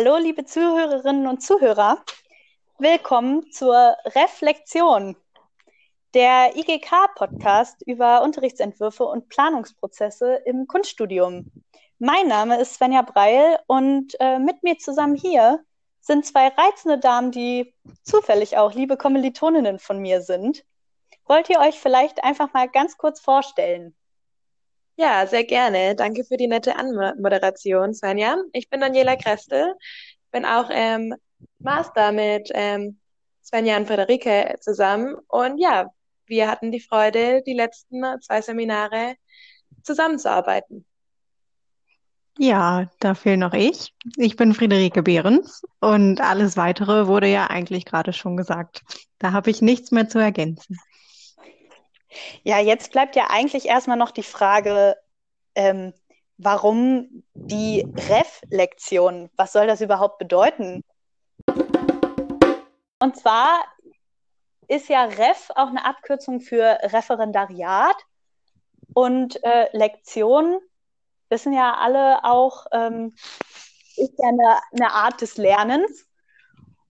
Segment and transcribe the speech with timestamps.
[0.00, 2.04] Hallo, liebe Zuhörerinnen und Zuhörer.
[2.78, 5.16] Willkommen zur Reflexion,
[6.14, 11.50] der IGK-Podcast über Unterrichtsentwürfe und Planungsprozesse im Kunststudium.
[11.98, 15.64] Mein Name ist Svenja Breil und äh, mit mir zusammen hier
[16.00, 20.64] sind zwei reizende Damen, die zufällig auch liebe Kommilitoninnen von mir sind.
[21.26, 23.96] Wollt ihr euch vielleicht einfach mal ganz kurz vorstellen?
[25.00, 25.94] Ja, sehr gerne.
[25.94, 28.36] Danke für die nette Anmoderation, Svenja.
[28.52, 29.74] Ich bin Daniela Krestel,
[30.32, 31.14] bin auch ähm,
[31.60, 32.98] Master mit ähm,
[33.44, 35.14] Svenja und Friederike zusammen.
[35.28, 35.86] Und ja,
[36.26, 39.14] wir hatten die Freude, die letzten zwei Seminare
[39.84, 40.84] zusammenzuarbeiten.
[42.36, 43.94] Ja, da fehlt noch ich.
[44.16, 48.82] Ich bin Friederike Behrens und alles weitere wurde ja eigentlich gerade schon gesagt.
[49.20, 50.76] Da habe ich nichts mehr zu ergänzen.
[52.42, 54.96] Ja, jetzt bleibt ja eigentlich erstmal noch die Frage,
[55.54, 55.92] ähm,
[56.38, 59.30] warum die Reflexion?
[59.36, 60.84] Was soll das überhaupt bedeuten?
[63.00, 63.64] Und zwar
[64.68, 67.96] ist ja Ref auch eine Abkürzung für Referendariat
[68.92, 70.60] und äh, Lektion
[71.30, 73.14] wissen ja alle auch, ähm,
[73.96, 76.06] ist ja eine, eine, Art des Lernens.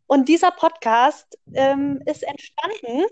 [0.06, 3.04] Und dieser Podcast ähm, ist entstanden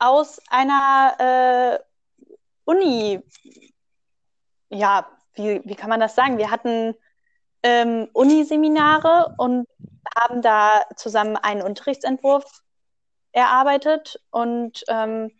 [0.00, 1.78] aus einer äh,
[2.64, 3.22] Uni,
[4.70, 6.38] ja, wie, wie kann man das sagen?
[6.38, 6.94] Wir hatten
[7.62, 9.66] ähm, Uniseminare und
[10.18, 12.62] haben da zusammen einen Unterrichtsentwurf
[13.32, 15.30] erarbeitet und ähm,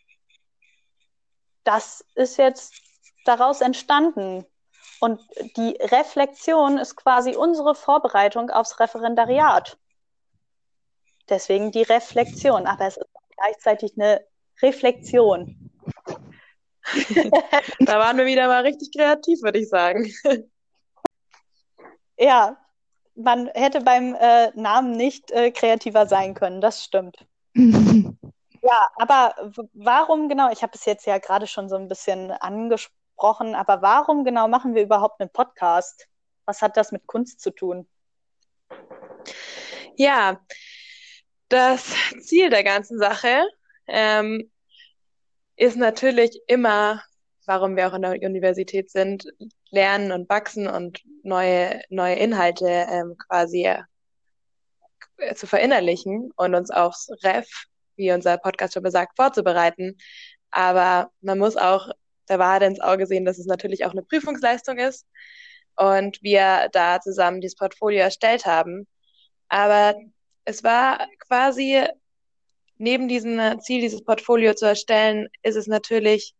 [1.64, 2.74] das ist jetzt
[3.24, 4.46] daraus entstanden.
[5.00, 5.20] Und
[5.56, 9.78] die Reflexion ist quasi unsere Vorbereitung aufs Referendariat.
[11.28, 14.20] Deswegen die Reflexion, aber es ist gleichzeitig eine
[14.62, 15.56] Reflexion.
[17.80, 20.12] da waren wir wieder mal richtig kreativ, würde ich sagen.
[22.18, 22.56] ja,
[23.14, 27.16] man hätte beim äh, Namen nicht äh, kreativer sein können, das stimmt.
[27.54, 33.54] ja, aber warum genau, ich habe es jetzt ja gerade schon so ein bisschen angesprochen,
[33.54, 36.08] aber warum genau machen wir überhaupt einen Podcast?
[36.46, 37.88] Was hat das mit Kunst zu tun?
[39.96, 40.40] Ja,
[41.48, 43.44] das Ziel der ganzen Sache
[43.86, 44.50] ähm,
[45.60, 47.02] ist natürlich immer,
[47.44, 49.26] warum wir auch in der Universität sind,
[49.70, 57.10] lernen und wachsen und neue, neue Inhalte ähm, quasi äh, zu verinnerlichen und uns aufs
[57.22, 57.46] Ref,
[57.96, 59.98] wie unser Podcast schon besagt, vorzubereiten.
[60.50, 61.90] Aber man muss auch
[62.30, 65.06] der Wahrheit ins Auge sehen, dass es natürlich auch eine Prüfungsleistung ist
[65.76, 68.86] und wir da zusammen dieses Portfolio erstellt haben.
[69.48, 69.94] Aber
[70.46, 71.84] es war quasi
[72.80, 76.34] neben diesem Ziel, dieses Portfolio zu erstellen, ist es natürlich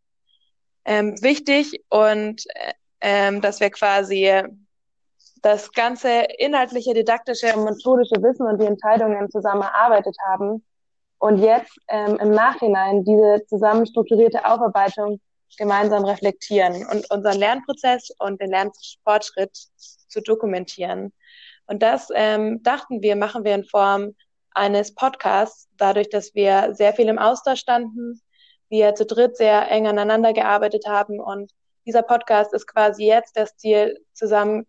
[0.85, 4.31] ähm, wichtig und äh, ähm, dass wir quasi
[5.41, 10.63] das ganze inhaltliche, didaktische und methodische Wissen und die Entscheidungen zusammen erarbeitet haben
[11.19, 15.19] und jetzt ähm, im Nachhinein diese zusammen strukturierte Aufarbeitung
[15.57, 21.13] gemeinsam reflektieren und unseren Lernprozess und den Lernfortschritt zu dokumentieren.
[21.67, 24.15] Und das ähm, dachten wir, machen wir in Form
[24.53, 28.21] eines Podcasts, dadurch, dass wir sehr viel im Austausch standen,
[28.69, 31.51] wir zu dritt sehr eng aneinander gearbeitet haben und
[31.85, 34.67] dieser Podcast ist quasi jetzt das Ziel, zusammen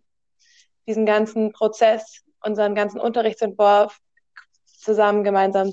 [0.87, 3.99] diesen ganzen Prozess, unseren ganzen Unterrichtsentwurf
[4.67, 5.73] zusammen gemeinsam,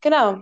[0.00, 0.40] genau,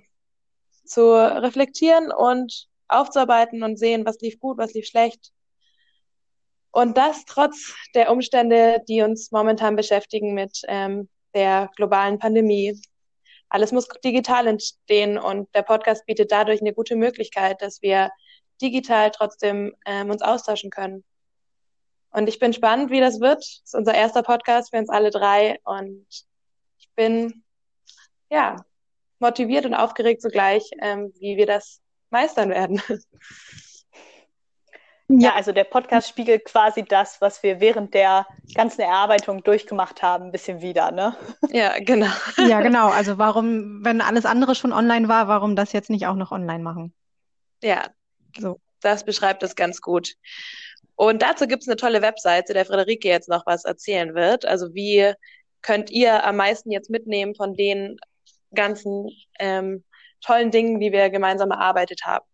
[0.84, 5.30] zu reflektieren und aufzuarbeiten und sehen, was lief gut, was lief schlecht.
[6.70, 12.80] Und das trotz der Umstände, die uns momentan beschäftigen mit ähm, der globalen Pandemie.
[13.48, 18.10] Alles muss digital entstehen und der Podcast bietet dadurch eine gute Möglichkeit, dass wir
[18.60, 21.04] digital trotzdem ähm, uns austauschen können.
[22.10, 23.38] Und ich bin spannend, wie das wird.
[23.38, 26.06] Das ist unser erster Podcast für uns alle drei und
[26.78, 27.44] ich bin
[28.30, 28.56] ja
[29.18, 31.80] motiviert und aufgeregt zugleich, ähm, wie wir das
[32.10, 32.82] meistern werden.
[35.10, 40.26] Ja, also der Podcast spiegelt quasi das, was wir während der ganzen Erarbeitung durchgemacht haben,
[40.26, 41.16] ein bisschen wieder, ne?
[41.50, 42.12] Ja, genau.
[42.36, 42.88] Ja, genau.
[42.88, 46.62] Also warum, wenn alles andere schon online war, warum das jetzt nicht auch noch online
[46.62, 46.92] machen?
[47.62, 47.88] Ja,
[48.38, 48.60] so.
[48.82, 50.14] Das beschreibt es ganz gut.
[50.94, 54.44] Und dazu gibt es eine tolle Website, zu der Friederike jetzt noch was erzählen wird.
[54.44, 55.12] Also wie
[55.62, 57.96] könnt ihr am meisten jetzt mitnehmen von den
[58.54, 59.08] ganzen
[59.38, 59.84] ähm,
[60.20, 62.26] tollen Dingen, die wir gemeinsam erarbeitet haben?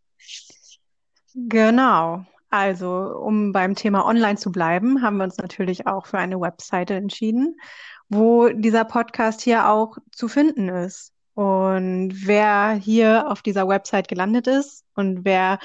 [1.35, 2.25] Genau.
[2.55, 6.95] Also, um beim Thema Online zu bleiben, haben wir uns natürlich auch für eine Webseite
[6.95, 7.59] entschieden,
[8.09, 11.12] wo dieser Podcast hier auch zu finden ist.
[11.35, 15.59] Und wer hier auf dieser Website gelandet ist und wer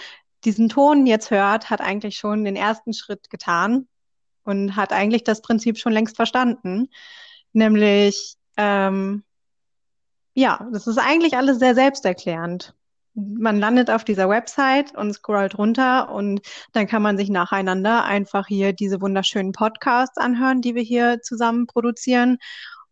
[0.46, 3.88] diesen Ton jetzt hört, hat eigentlich schon den ersten Schritt getan.
[4.44, 6.90] und hat eigentlich das Prinzip schon längst verstanden.
[7.54, 9.24] Nämlich, ähm,
[10.34, 12.74] ja, das ist eigentlich alles sehr selbsterklärend.
[13.14, 16.42] Man landet auf dieser Website und scrollt runter und
[16.74, 21.68] dann kann man sich nacheinander einfach hier diese wunderschönen Podcasts anhören, die wir hier zusammen
[21.68, 22.38] produzieren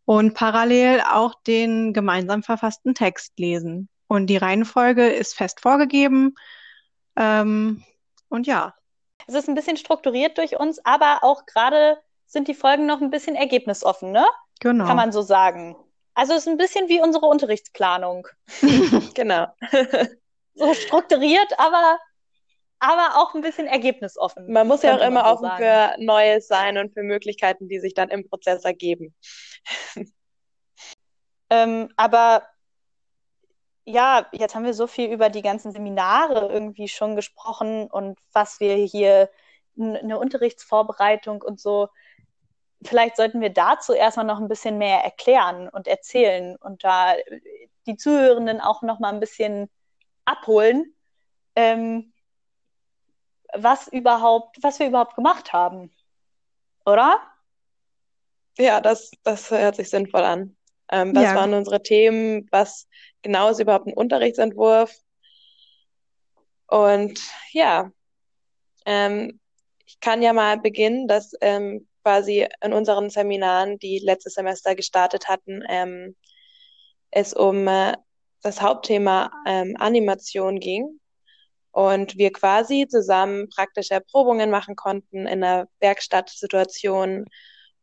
[0.06, 3.90] und parallel auch den gemeinsam verfassten Text lesen.
[4.08, 6.36] Und die Reihenfolge ist fest vorgegeben.
[7.18, 7.84] Ähm,
[8.30, 8.74] und ja.
[9.28, 13.10] Es ist ein bisschen strukturiert durch uns, aber auch gerade sind die Folgen noch ein
[13.10, 14.26] bisschen ergebnisoffen, ne?
[14.60, 14.86] Genau.
[14.86, 15.76] Kann man so sagen.
[16.18, 18.28] Also es ist ein bisschen wie unsere Unterrichtsplanung.
[19.14, 19.46] genau.
[20.56, 22.00] so strukturiert, aber,
[22.80, 24.52] aber auch ein bisschen ergebnisoffen.
[24.52, 27.94] Man muss ja auch immer so offen für Neues sein und für Möglichkeiten, die sich
[27.94, 29.14] dann im Prozess ergeben.
[31.52, 32.48] ähm, aber
[33.86, 38.60] ja, jetzt haben wir so viel über die ganzen Seminare irgendwie schon gesprochen und was
[38.60, 39.30] wir hier,
[39.80, 41.90] eine Unterrichtsvorbereitung und so.
[42.88, 47.16] Vielleicht sollten wir dazu erstmal noch ein bisschen mehr erklären und erzählen und da
[47.86, 49.70] die Zuhörenden auch noch mal ein bisschen
[50.26, 50.94] abholen,
[51.56, 52.14] ähm,
[53.54, 55.94] was überhaupt, was wir überhaupt gemacht haben.
[56.86, 57.20] Oder?
[58.58, 60.56] Ja, das, das hört sich sinnvoll an.
[60.90, 61.36] Ähm, was ja.
[61.36, 62.48] waren unsere Themen?
[62.52, 62.88] Was
[63.22, 64.96] genau ist überhaupt ein Unterrichtsentwurf?
[66.68, 67.20] Und
[67.52, 67.92] ja,
[68.86, 69.40] ähm,
[69.86, 75.28] ich kann ja mal beginnen, dass ähm, quasi in unseren Seminaren, die letztes Semester gestartet
[75.28, 76.16] hatten, ähm,
[77.12, 77.98] es um äh,
[78.42, 81.02] das Hauptthema ähm, Animation ging
[81.72, 87.26] und wir quasi zusammen praktische Erprobungen machen konnten in einer Werkstattsituation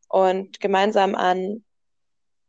[0.07, 1.63] und gemeinsam an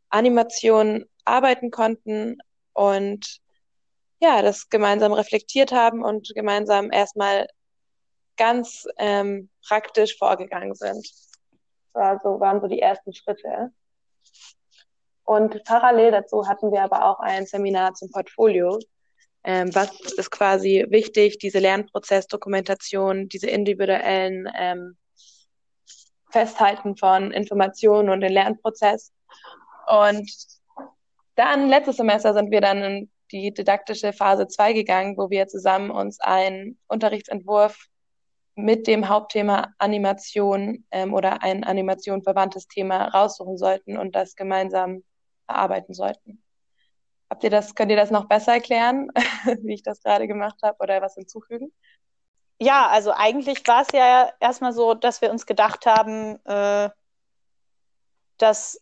[0.09, 2.39] Animation arbeiten konnten
[2.73, 3.37] und
[4.19, 7.45] ja, das gemeinsam reflektiert haben und gemeinsam erstmal
[8.35, 11.26] ganz ähm, praktisch vorgegangen sind.
[11.97, 13.71] Also waren so die ersten Schritte.
[15.23, 18.79] Und parallel dazu hatten wir aber auch ein Seminar zum Portfolio.
[19.43, 24.97] Ähm, was ist quasi wichtig, diese Lernprozessdokumentation, diese individuellen ähm,
[26.31, 29.11] Festhalten von Informationen und den Lernprozess.
[29.87, 30.29] Und
[31.35, 35.91] dann, letztes Semester, sind wir dann in die didaktische Phase 2 gegangen, wo wir zusammen
[35.91, 37.87] uns einen Unterrichtsentwurf
[38.57, 45.03] mit dem Hauptthema Animation ähm, oder ein Animation verwandtes Thema raussuchen sollten und das gemeinsam
[45.47, 46.43] erarbeiten sollten.
[47.29, 49.09] Habt ihr das, könnt ihr das noch besser erklären,
[49.61, 51.71] wie ich das gerade gemacht habe oder was hinzufügen?
[52.59, 56.89] Ja, also eigentlich war es ja erstmal so, dass wir uns gedacht haben, äh,
[58.39, 58.81] dass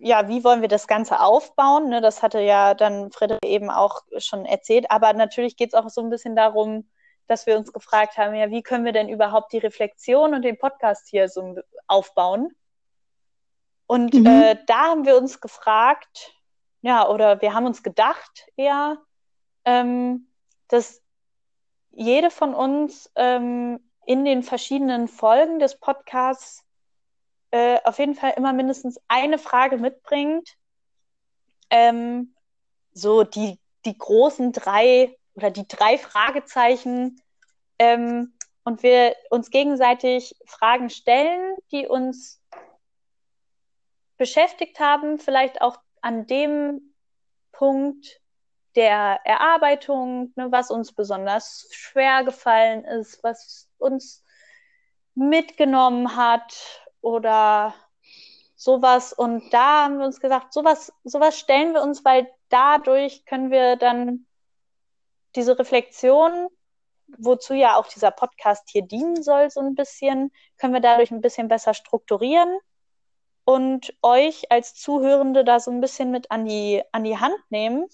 [0.00, 1.88] ja, wie wollen wir das Ganze aufbauen?
[1.88, 4.90] Ne, das hatte ja dann Frederik eben auch schon erzählt.
[4.90, 6.86] Aber natürlich geht es auch so ein bisschen darum,
[7.26, 10.58] dass wir uns gefragt haben, ja, wie können wir denn überhaupt die Reflexion und den
[10.58, 11.56] Podcast hier so
[11.86, 12.54] aufbauen?
[13.86, 14.26] Und mhm.
[14.26, 16.34] äh, da haben wir uns gefragt,
[16.82, 18.98] ja, oder wir haben uns gedacht eher,
[19.64, 20.28] ähm,
[20.68, 21.02] dass
[21.90, 26.64] jede von uns ähm, in den verschiedenen Folgen des Podcasts
[27.50, 30.56] äh, auf jeden Fall immer mindestens eine Frage mitbringt.
[31.70, 32.34] Ähm,
[32.92, 37.20] so die, die großen drei oder die drei Fragezeichen
[37.78, 42.42] ähm, und wir uns gegenseitig Fragen stellen, die uns
[44.16, 46.94] beschäftigt haben, vielleicht auch an dem
[47.52, 48.20] Punkt
[48.74, 54.24] der Erarbeitung, ne, was uns besonders schwer gefallen ist, was uns
[55.14, 57.74] mitgenommen hat oder
[58.54, 59.12] sowas.
[59.12, 63.76] Und da haben wir uns gesagt, sowas, sowas stellen wir uns, weil dadurch können wir
[63.76, 64.26] dann
[65.36, 66.48] diese Reflexion,
[67.18, 71.20] wozu ja auch dieser Podcast hier dienen soll, so ein bisschen, können wir dadurch ein
[71.20, 72.58] bisschen besser strukturieren
[73.44, 77.86] und euch als Zuhörende da so ein bisschen mit an die, an die Hand nehmen,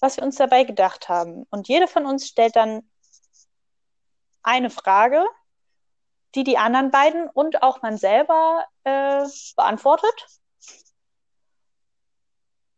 [0.00, 1.44] was wir uns dabei gedacht haben.
[1.50, 2.88] Und jede von uns stellt dann
[4.42, 5.26] eine Frage
[6.34, 9.24] die die anderen beiden und auch man selber äh,
[9.56, 10.14] beantwortet.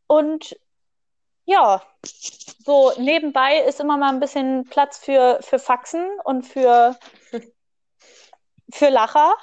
[0.06, 0.56] Und
[1.46, 1.80] ja,
[2.64, 6.98] so nebenbei ist immer mal ein bisschen Platz für, für Faxen und für,
[8.70, 9.34] für Lacher.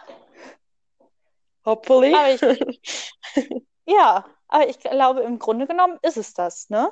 [1.65, 2.13] Hopefully.
[2.13, 3.13] Aber ich,
[3.85, 6.91] ja, aber ich glaube, im Grunde genommen ist es das, ne?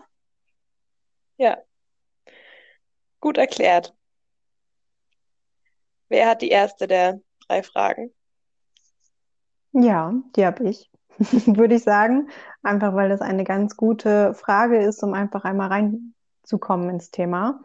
[1.38, 1.62] Ja.
[3.20, 3.94] Gut erklärt.
[6.08, 8.14] Wer hat die erste der drei Fragen?
[9.74, 10.91] Ja, die habe ich,
[11.58, 12.30] würde ich sagen.
[12.64, 17.62] Einfach weil das eine ganz gute Frage ist, um einfach einmal reinzukommen ins Thema.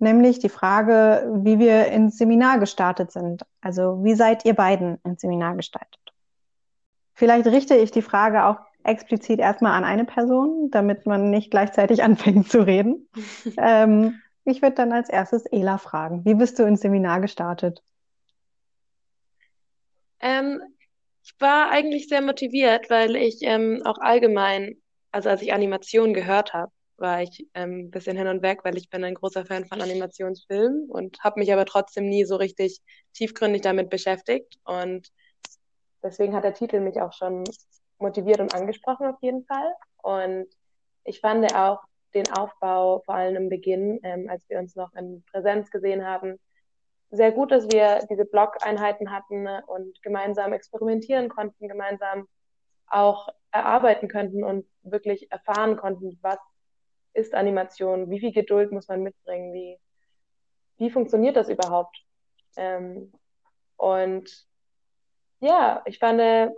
[0.00, 3.44] nämlich die Frage, wie wir ins Seminar gestartet sind.
[3.60, 5.98] Also wie seid ihr beiden ins Seminar gestartet?
[7.14, 12.02] Vielleicht richte ich die Frage auch explizit erstmal an eine Person, damit man nicht gleichzeitig
[12.04, 13.08] anfängt zu reden.
[13.56, 16.24] ähm, ich würde dann als erstes Ela fragen.
[16.24, 17.82] Wie bist du ins Seminar gestartet?
[20.20, 20.60] Ähm,
[21.28, 24.76] ich war eigentlich sehr motiviert, weil ich ähm, auch allgemein,
[25.12, 28.76] also als ich Animation gehört habe, war ich ähm, ein bisschen hin und weg, weil
[28.78, 32.80] ich bin ein großer Fan von Animationsfilmen und habe mich aber trotzdem nie so richtig
[33.12, 34.58] tiefgründig damit beschäftigt.
[34.64, 35.08] Und
[36.02, 37.44] deswegen hat der Titel mich auch schon
[37.98, 39.74] motiviert und angesprochen auf jeden Fall.
[40.02, 40.46] Und
[41.04, 41.80] ich fand auch
[42.14, 46.38] den Aufbau, vor allem im Beginn, ähm, als wir uns noch in Präsenz gesehen haben,
[47.10, 52.28] sehr gut, dass wir diese Blog-Einheiten hatten und gemeinsam experimentieren konnten, gemeinsam
[52.86, 56.38] auch erarbeiten könnten und wirklich erfahren konnten, was
[57.14, 59.78] ist Animation, wie viel Geduld muss man mitbringen, wie,
[60.76, 61.96] wie funktioniert das überhaupt.
[62.56, 63.12] Ähm,
[63.76, 64.46] und
[65.40, 66.50] ja, ich fand äh,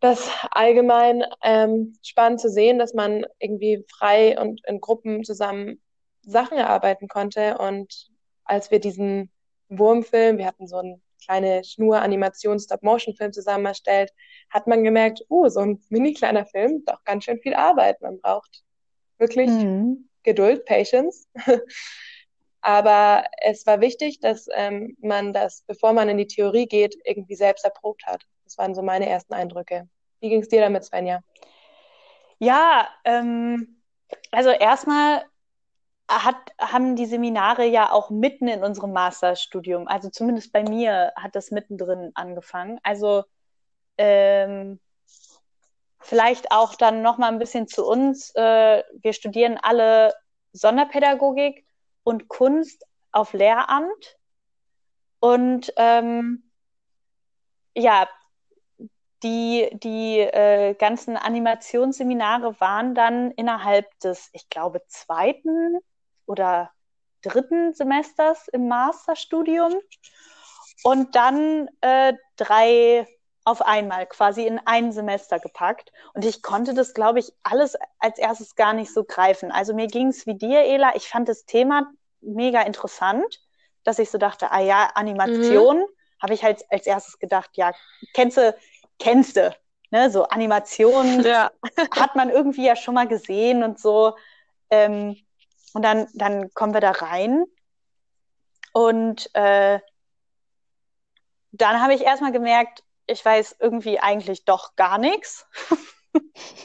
[0.00, 5.80] das allgemein ähm, spannend zu sehen, dass man irgendwie frei und in Gruppen zusammen
[6.22, 7.58] Sachen erarbeiten konnte.
[7.58, 8.11] Und
[8.44, 9.30] als wir diesen
[9.68, 14.12] Wurmfilm, wir hatten so eine kleine Schnur-Animation-Stop-Motion-Film zusammen erstellt,
[14.50, 18.00] hat man gemerkt, oh, so ein mini kleiner Film, doch ganz schön viel Arbeit.
[18.00, 18.62] Man braucht
[19.18, 20.08] wirklich mhm.
[20.22, 21.28] Geduld, Patience.
[22.60, 27.34] Aber es war wichtig, dass ähm, man das, bevor man in die Theorie geht, irgendwie
[27.34, 28.22] selbst erprobt hat.
[28.44, 29.88] Das waren so meine ersten Eindrücke.
[30.20, 31.20] Wie ging es dir damit, Svenja?
[32.38, 33.82] Ja, ähm,
[34.30, 35.24] also erstmal
[36.20, 41.34] hat, haben die Seminare ja auch mitten in unserem Masterstudium, also zumindest bei mir hat
[41.34, 42.78] das mittendrin angefangen.
[42.82, 43.24] Also
[43.98, 44.80] ähm,
[46.00, 48.34] vielleicht auch dann noch mal ein bisschen zu uns.
[48.34, 50.14] Äh, wir studieren alle
[50.52, 51.64] Sonderpädagogik
[52.04, 54.18] und Kunst auf Lehramt.
[55.20, 56.50] Und ähm,
[57.76, 58.08] ja,
[59.22, 65.78] die, die äh, ganzen Animationsseminare waren dann innerhalb des, ich glaube, zweiten
[66.32, 66.70] oder
[67.22, 69.74] dritten Semesters im Masterstudium
[70.82, 73.06] und dann äh, drei
[73.44, 75.92] auf einmal quasi in ein Semester gepackt.
[76.14, 79.50] Und ich konnte das, glaube ich, alles als erstes gar nicht so greifen.
[79.50, 80.94] Also mir ging es wie dir, Ela.
[80.94, 83.40] Ich fand das Thema mega interessant,
[83.84, 85.86] dass ich so dachte, ah ja, Animation, mhm.
[86.20, 87.72] habe ich halt als erstes gedacht, ja,
[88.14, 88.56] kennst du,
[89.00, 89.54] kennst du,
[89.90, 91.50] ne, so Animationen ja.
[91.96, 94.16] hat man irgendwie ja schon mal gesehen und so.
[94.70, 95.16] Ähm,
[95.74, 97.44] und dann, dann kommen wir da rein
[98.72, 99.80] und äh,
[101.52, 105.46] dann habe ich erstmal gemerkt, ich weiß irgendwie eigentlich doch gar nichts.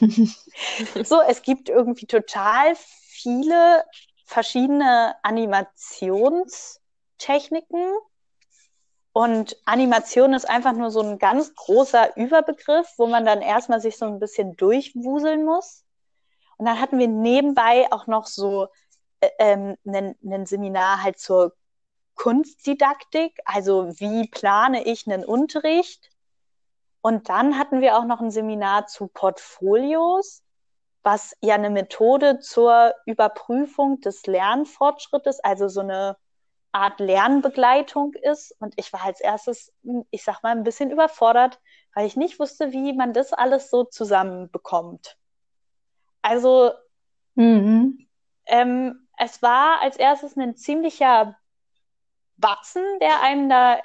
[1.04, 3.84] so, es gibt irgendwie total viele
[4.24, 7.92] verschiedene Animationstechniken.
[9.12, 13.96] Und Animation ist einfach nur so ein ganz großer Überbegriff, wo man dann erstmal sich
[13.96, 15.84] so ein bisschen durchwuseln muss.
[16.56, 18.68] Und dann hatten wir nebenbei auch noch so
[19.38, 21.54] ähm, ein Seminar halt zur
[22.14, 26.10] Kunstdidaktik, also wie plane ich einen Unterricht.
[27.00, 30.42] Und dann hatten wir auch noch ein Seminar zu Portfolios
[31.08, 36.18] was ja eine Methode zur Überprüfung des Lernfortschrittes, also so eine
[36.72, 38.54] Art Lernbegleitung ist.
[38.60, 39.72] Und ich war als erstes,
[40.10, 41.60] ich sag mal, ein bisschen überfordert,
[41.94, 45.16] weil ich nicht wusste, wie man das alles so zusammenbekommt.
[46.20, 46.72] Also,
[47.36, 48.06] mhm.
[48.44, 51.36] ähm, es war als erstes ein ziemlicher
[52.36, 53.80] Batzen, der einem da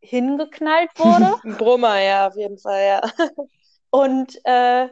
[0.00, 1.56] hingeknallt wurde.
[1.56, 3.26] Brummer, ja, auf jeden Fall, ja.
[3.90, 4.88] Und äh,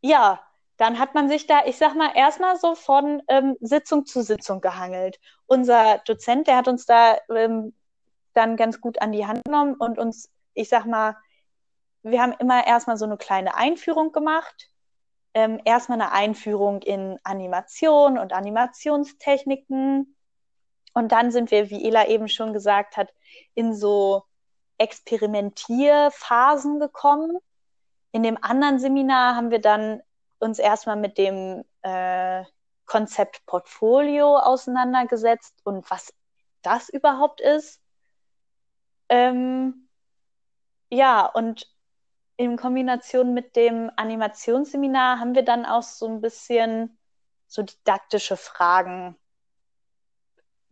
[0.00, 0.40] ja,
[0.76, 4.60] dann hat man sich da, ich sag mal, erstmal so von ähm, Sitzung zu Sitzung
[4.60, 5.20] gehangelt.
[5.46, 7.74] Unser Dozent, der hat uns da ähm,
[8.32, 11.16] dann ganz gut an die Hand genommen und uns, ich sag mal,
[12.02, 14.71] wir haben immer erstmal so eine kleine Einführung gemacht.
[15.34, 20.16] Ähm, erstmal eine Einführung in Animation und Animationstechniken.
[20.94, 23.12] Und dann sind wir, wie Ela eben schon gesagt hat,
[23.54, 24.24] in so
[24.78, 27.38] Experimentierphasen gekommen
[28.12, 30.02] in dem anderen Seminar haben wir dann
[30.38, 32.44] uns erstmal mit dem äh,
[32.84, 36.12] Konzept Portfolio auseinandergesetzt und was
[36.60, 37.80] das überhaupt ist.
[39.08, 39.88] Ähm,
[40.90, 41.71] ja, und
[42.36, 46.98] in Kombination mit dem Animationsseminar haben wir dann auch so ein bisschen
[47.46, 49.16] so didaktische Fragen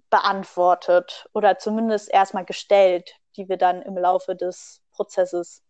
[0.09, 5.63] beantwortet oder zumindest erstmal gestellt, die wir dann im Laufe des Prozesses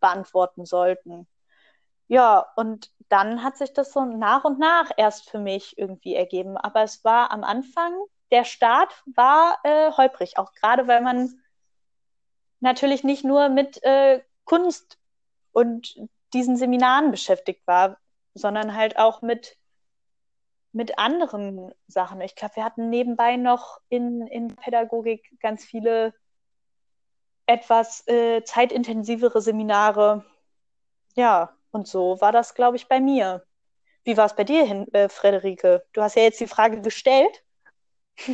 [0.00, 1.28] beantworten sollten.
[2.08, 6.56] Ja, und dann hat sich das so nach und nach erst für mich irgendwie ergeben.
[6.56, 7.94] Aber es war am Anfang,
[8.30, 11.40] der Start war äh, holprig, auch gerade weil man
[12.60, 14.98] natürlich nicht nur mit äh, Kunst
[15.54, 15.96] und
[16.34, 17.96] diesen Seminaren beschäftigt war,
[18.34, 19.56] sondern halt auch mit,
[20.72, 22.20] mit anderen Sachen.
[22.20, 26.12] Ich glaube, wir hatten nebenbei noch in, in Pädagogik ganz viele
[27.46, 30.24] etwas äh, zeitintensivere Seminare.
[31.14, 33.46] Ja, und so war das, glaube ich, bei mir.
[34.02, 35.86] Wie war es bei dir hin, äh, Frederike?
[35.92, 37.44] Du hast ja jetzt die Frage gestellt.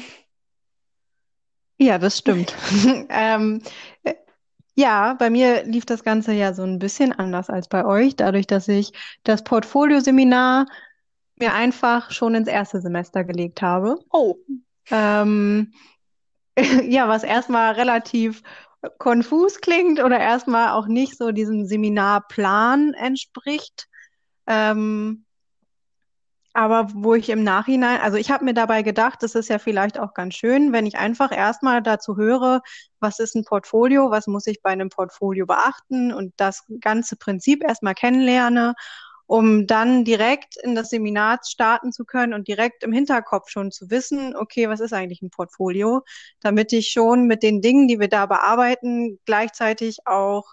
[1.83, 2.55] Ja, das stimmt.
[3.09, 3.69] ähm, äh,
[4.75, 8.47] ja, bei mir lief das Ganze ja so ein bisschen anders als bei euch, dadurch,
[8.47, 8.93] dass ich
[9.25, 10.67] das Portfolioseminar
[11.37, 13.99] mir einfach schon ins erste Semester gelegt habe.
[14.13, 14.37] Oh.
[14.91, 15.73] Ähm,
[16.89, 18.43] ja, was erstmal relativ
[18.99, 23.89] konfus klingt oder erstmal auch nicht so diesem Seminarplan entspricht.
[24.47, 25.25] Ähm,
[26.53, 29.99] aber wo ich im Nachhinein, also ich habe mir dabei gedacht, das ist ja vielleicht
[29.99, 32.63] auch ganz schön, wenn ich einfach erstmal dazu höre,
[32.99, 37.63] was ist ein Portfolio, was muss ich bei einem Portfolio beachten und das ganze Prinzip
[37.63, 38.75] erstmal kennenlerne,
[39.27, 43.89] um dann direkt in das Seminar starten zu können und direkt im Hinterkopf schon zu
[43.89, 46.03] wissen, okay, was ist eigentlich ein Portfolio,
[46.41, 50.47] damit ich schon mit den Dingen, die wir da bearbeiten, gleichzeitig auch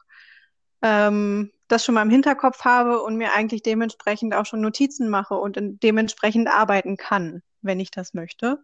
[0.84, 5.36] ähm, das schon mal im Hinterkopf habe und mir eigentlich dementsprechend auch schon Notizen mache
[5.36, 8.64] und dementsprechend arbeiten kann, wenn ich das möchte.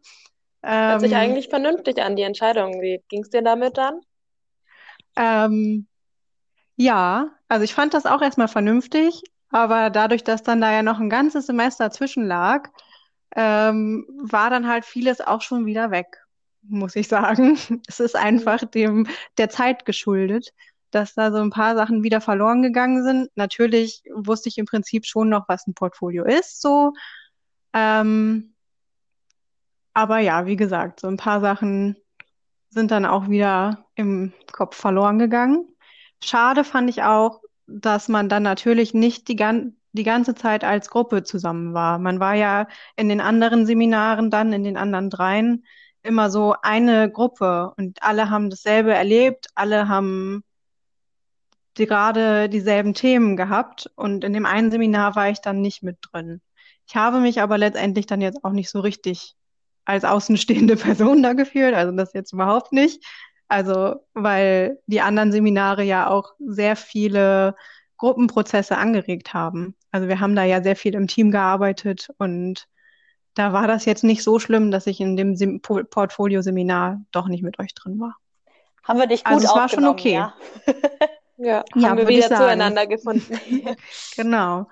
[0.62, 2.82] Hört sich ähm, eigentlich vernünftig an, die Entscheidung.
[2.82, 4.00] Wie ging es dir damit dann?
[5.16, 5.88] Ähm,
[6.76, 11.00] ja, also ich fand das auch erstmal vernünftig, aber dadurch, dass dann da ja noch
[11.00, 12.70] ein ganzes Semester zwischen lag,
[13.36, 16.26] ähm, war dann halt vieles auch schon wieder weg,
[16.62, 17.58] muss ich sagen.
[17.88, 19.08] Es ist einfach dem
[19.38, 20.54] der Zeit geschuldet
[20.96, 23.30] dass da so ein paar Sachen wieder verloren gegangen sind.
[23.36, 26.94] Natürlich wusste ich im Prinzip schon noch, was ein Portfolio ist, so.
[27.74, 28.54] Ähm,
[29.94, 31.96] aber ja, wie gesagt, so ein paar Sachen
[32.70, 35.68] sind dann auch wieder im Kopf verloren gegangen.
[36.24, 40.90] Schade fand ich auch, dass man dann natürlich nicht die, gan die ganze Zeit als
[40.90, 42.00] Gruppe zusammen war.
[42.00, 45.66] Man war ja in den anderen Seminaren dann, in den anderen dreien,
[46.02, 50.44] immer so eine Gruppe und alle haben dasselbe erlebt, alle haben
[51.78, 55.98] die gerade dieselben Themen gehabt und in dem einen Seminar war ich dann nicht mit
[56.02, 56.42] drin.
[56.88, 59.36] Ich habe mich aber letztendlich dann jetzt auch nicht so richtig
[59.86, 63.04] als außenstehende Person da gefühlt, also das jetzt überhaupt nicht.
[63.48, 67.56] Also, weil die anderen Seminare ja auch sehr viele
[67.98, 69.76] Gruppenprozesse angeregt haben.
[69.92, 72.68] Also wir haben da ja sehr viel im Team gearbeitet und
[73.36, 77.44] da war das jetzt nicht so schlimm, dass ich in dem Sem Portfolio-Seminar doch nicht
[77.44, 78.18] mit euch drin war.
[78.84, 80.14] Haben wir dich gut also es war schon okay.
[80.14, 80.34] Ja.
[81.44, 83.38] Ja, ja haben wir wieder zueinander gefunden.
[84.16, 84.68] genau.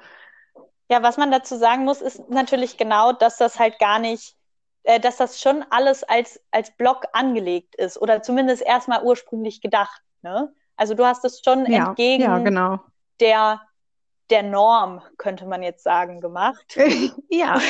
[0.89, 4.35] Ja, was man dazu sagen muss, ist natürlich genau, dass das halt gar nicht,
[4.83, 10.01] äh, dass das schon alles als, als Block angelegt ist oder zumindest erstmal ursprünglich gedacht.
[10.21, 10.53] Ne?
[10.75, 12.79] Also du hast es schon ja, entgegen ja, genau.
[13.19, 13.61] der
[14.31, 16.77] der Norm, könnte man jetzt sagen, gemacht.
[17.29, 17.61] ja,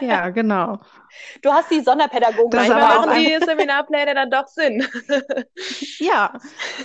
[0.00, 0.78] ja, genau.
[1.42, 2.50] Du hast die Sonderpädagogik.
[2.50, 4.86] Das Manchmal machen die Seminarpläne dann doch Sinn.
[5.98, 6.32] ja,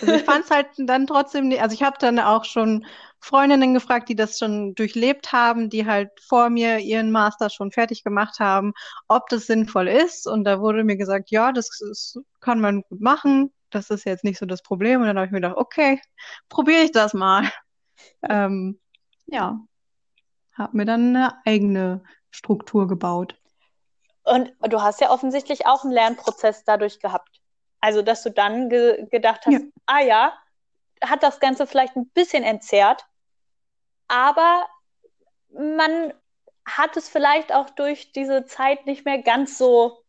[0.02, 2.86] also ich fand es halt dann trotzdem, also ich habe dann auch schon
[3.20, 8.04] Freundinnen gefragt, die das schon durchlebt haben, die halt vor mir ihren Master schon fertig
[8.04, 8.74] gemacht haben,
[9.08, 10.28] ob das sinnvoll ist.
[10.28, 13.52] Und da wurde mir gesagt, ja, das ist, kann man gut machen.
[13.72, 15.02] Das ist jetzt nicht so das Problem.
[15.02, 16.00] Und dann habe ich mir gedacht, okay,
[16.50, 17.50] probiere ich das mal.
[18.30, 18.80] Ähm,
[19.28, 19.60] ja,
[20.54, 23.36] habe mir dann eine eigene Struktur gebaut.
[24.24, 27.42] Und du hast ja offensichtlich auch einen Lernprozess dadurch gehabt.
[27.80, 29.60] Also, dass du dann ge gedacht hast, ja.
[29.86, 30.34] ah ja,
[31.04, 33.06] hat das Ganze vielleicht ein bisschen entzerrt,
[34.08, 34.66] aber
[35.50, 36.14] man
[36.66, 40.04] hat es vielleicht auch durch diese Zeit nicht mehr ganz so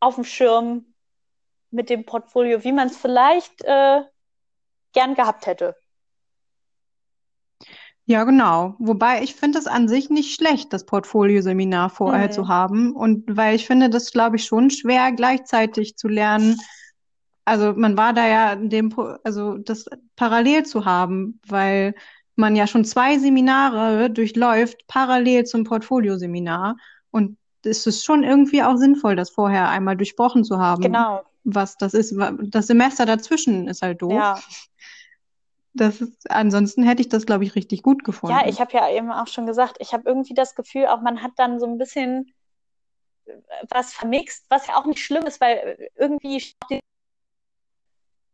[0.00, 0.94] auf dem Schirm
[1.70, 4.02] mit dem Portfolio, wie man es vielleicht äh,
[4.92, 5.79] gern gehabt hätte.
[8.10, 8.74] Ja, genau.
[8.80, 12.32] Wobei ich finde es an sich nicht schlecht, das Portfolioseminar vorher Mhm.
[12.32, 12.92] zu haben.
[12.92, 16.56] Und weil ich finde das, glaube ich, schon schwer, gleichzeitig zu lernen.
[17.44, 18.92] Also man war da ja in dem,
[19.22, 19.84] also das
[20.16, 21.94] parallel zu haben, weil
[22.34, 26.76] man ja schon zwei Seminare durchläuft, parallel zum Portfolioseminar.
[27.12, 31.22] Und es ist schon irgendwie auch sinnvoll, das vorher einmal durchbrochen zu haben, Genau.
[31.44, 32.12] was das ist.
[32.42, 34.14] Das Semester dazwischen ist halt doof.
[34.14, 34.36] Ja.
[35.72, 38.36] Das ist, ansonsten hätte ich das, glaube ich, richtig gut gefunden.
[38.36, 41.22] Ja, ich habe ja eben auch schon gesagt, ich habe irgendwie das Gefühl, auch man
[41.22, 42.32] hat dann so ein bisschen
[43.26, 43.32] äh,
[43.68, 46.80] was vermixt, was ja auch nicht schlimm ist, weil irgendwie die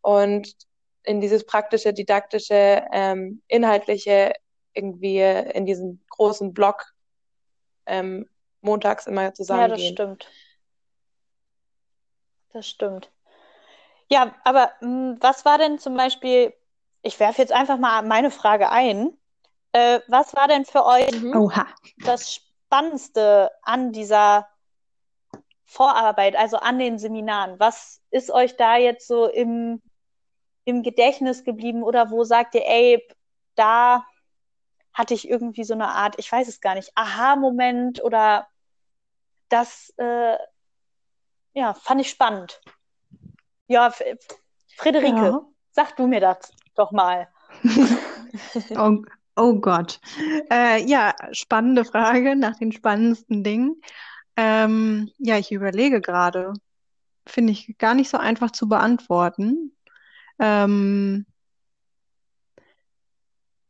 [0.00, 0.54] Und
[1.02, 4.32] in dieses praktische, didaktische, ähm, inhaltliche
[4.72, 6.92] irgendwie in diesen großen Block
[7.86, 8.28] ähm,
[8.60, 9.70] montags immer zusammengehen.
[9.70, 10.30] Ja, das stimmt.
[12.52, 13.10] Das stimmt.
[14.08, 16.52] Ja, aber mh, hm, was war denn zum Beispiel,
[17.02, 19.16] ich werfe jetzt einfach mal meine Frage ein.
[19.72, 21.52] Äh, was war denn für euch mhm.
[22.04, 24.48] das Spannendste an dieser
[25.66, 27.58] Vorarbeit, also an den Seminaren?
[27.60, 29.82] Was ist euch da jetzt so im
[30.66, 33.08] im Gedächtnis geblieben oder wo sagt ihr, ey,
[33.54, 34.04] da
[34.92, 38.48] hatte ich irgendwie so eine Art, ich weiß es gar nicht, Aha-Moment oder
[39.48, 40.36] das, äh,
[41.54, 42.60] ja, fand ich spannend.
[43.68, 43.92] Ja,
[44.76, 45.46] Friederike, ja.
[45.70, 47.28] sag du mir das doch mal.
[48.76, 49.02] oh,
[49.36, 50.00] oh Gott.
[50.50, 53.80] Äh, ja, spannende Frage nach den spannendsten Dingen.
[54.36, 56.52] Ähm, ja, ich überlege gerade.
[57.26, 59.72] Finde ich gar nicht so einfach zu beantworten.
[60.38, 61.26] Ähm,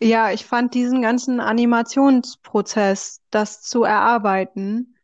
[0.01, 4.97] ja, ich fand diesen ganzen Animationsprozess, das zu erarbeiten,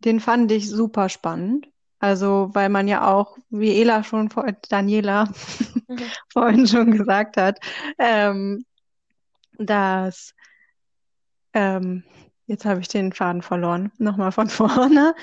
[0.00, 1.68] den fand ich super spannend.
[2.00, 5.26] Also, weil man ja auch, wie Ela schon vor, Daniela
[5.86, 5.98] mhm.
[6.32, 7.60] vorhin schon gesagt hat,
[7.98, 8.64] ähm,
[9.58, 10.34] dass,
[11.52, 12.02] ähm,
[12.50, 15.14] jetzt habe ich den Faden verloren, nochmal von vorne.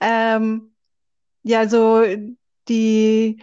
[0.00, 0.72] Ähm,
[1.42, 2.04] ja, so
[2.68, 3.42] die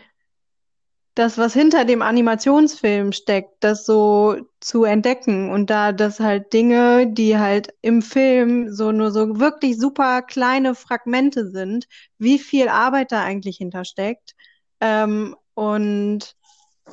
[1.15, 7.05] das, was hinter dem Animationsfilm steckt, das so zu entdecken und da das halt Dinge,
[7.07, 11.85] die halt im Film so nur so wirklich super kleine Fragmente sind,
[12.17, 14.33] wie viel Arbeit da eigentlich hintersteckt
[14.79, 16.35] ähm, und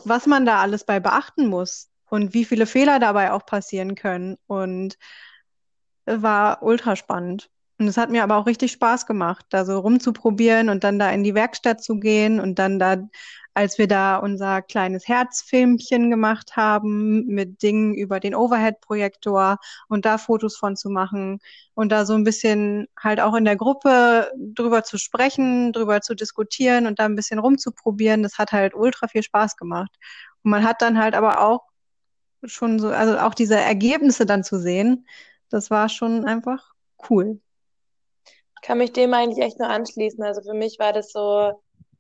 [0.05, 4.37] was man da alles bei beachten muss und wie viele Fehler dabei auch passieren können
[4.47, 4.99] und
[6.17, 7.51] war ultra spannend.
[7.79, 11.11] Und es hat mir aber auch richtig Spaß gemacht, da so rumzuprobieren und dann da
[11.11, 13.09] in die Werkstatt zu gehen und dann da
[13.55, 20.19] als wir da unser kleines Herzfilmchen gemacht haben mit Dingen über den Overhead-Projektor und da
[20.19, 21.41] Fotos von zu machen
[21.75, 26.15] und da so ein bisschen halt auch in der Gruppe drüber zu sprechen, drüber zu
[26.15, 29.91] diskutieren und da ein bisschen rumzuprobieren, das hat halt ultra viel Spaß gemacht.
[30.43, 31.63] Und man hat dann halt aber auch
[32.45, 35.07] schon so, also auch diese Ergebnisse dann zu sehen,
[35.51, 36.73] das war schon einfach
[37.11, 37.41] cool.
[38.25, 40.23] Ich kann mich dem eigentlich echt nur anschließen.
[40.23, 41.53] Also für mich war das so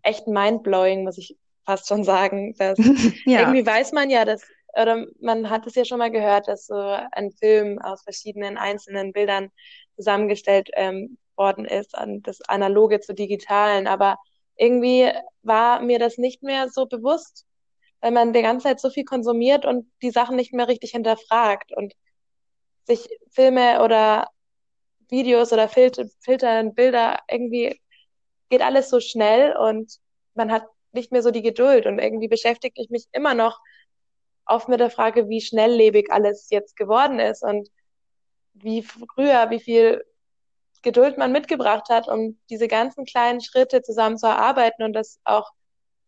[0.02, 2.54] echt mindblowing, muss ich fast schon sagen.
[2.58, 2.78] Dass
[3.26, 3.40] ja.
[3.40, 4.42] Irgendwie weiß man ja, dass,
[4.80, 9.12] oder man hat es ja schon mal gehört, dass so ein Film aus verschiedenen einzelnen
[9.12, 9.50] Bildern
[9.96, 13.86] zusammengestellt ähm, worden ist, an das Analoge zu Digitalen.
[13.86, 14.18] Aber
[14.56, 15.10] irgendwie
[15.42, 17.46] war mir das nicht mehr so bewusst,
[18.00, 21.72] weil man die ganze Zeit so viel konsumiert und die Sachen nicht mehr richtig hinterfragt
[21.74, 21.94] und
[22.84, 24.28] sich Filme oder
[25.08, 27.80] Videos oder Filter, Filter Bilder irgendwie
[28.48, 29.96] geht alles so schnell und
[30.34, 33.60] man hat nicht mehr so die Geduld und irgendwie beschäftige ich mich immer noch
[34.44, 37.68] oft mit der Frage, wie schnelllebig alles jetzt geworden ist und
[38.54, 40.04] wie früher, wie viel
[40.82, 45.50] Geduld man mitgebracht hat, um diese ganzen kleinen Schritte zusammen zu erarbeiten und das auch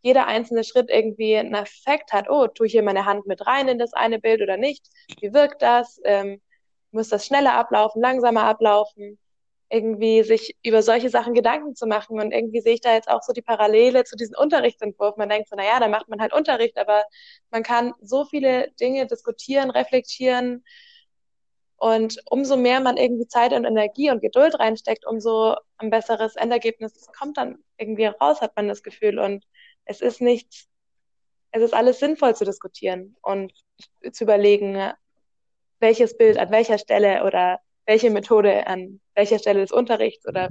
[0.00, 2.28] jeder einzelne Schritt irgendwie einen Effekt hat.
[2.28, 4.84] Oh, tue ich hier meine Hand mit rein in das eine Bild oder nicht?
[5.20, 6.00] Wie wirkt das?
[6.04, 6.40] Ähm,
[6.92, 9.18] muss das schneller ablaufen, langsamer ablaufen?
[9.70, 12.20] Irgendwie sich über solche Sachen Gedanken zu machen.
[12.20, 15.16] Und irgendwie sehe ich da jetzt auch so die Parallele zu diesem Unterrichtsentwurf.
[15.16, 17.04] Man denkt so, na ja, da macht man halt Unterricht, aber
[17.50, 20.64] man kann so viele Dinge diskutieren, reflektieren.
[21.76, 27.08] Und umso mehr man irgendwie Zeit und Energie und Geduld reinsteckt, umso ein besseres Endergebnis
[27.18, 29.18] kommt dann irgendwie raus, hat man das Gefühl.
[29.18, 29.44] Und
[29.84, 30.66] es ist nicht,
[31.50, 33.52] es ist alles sinnvoll zu diskutieren und
[34.12, 34.92] zu überlegen,
[35.82, 40.48] welches Bild an welcher Stelle oder welche Methode an welcher Stelle des Unterrichts oder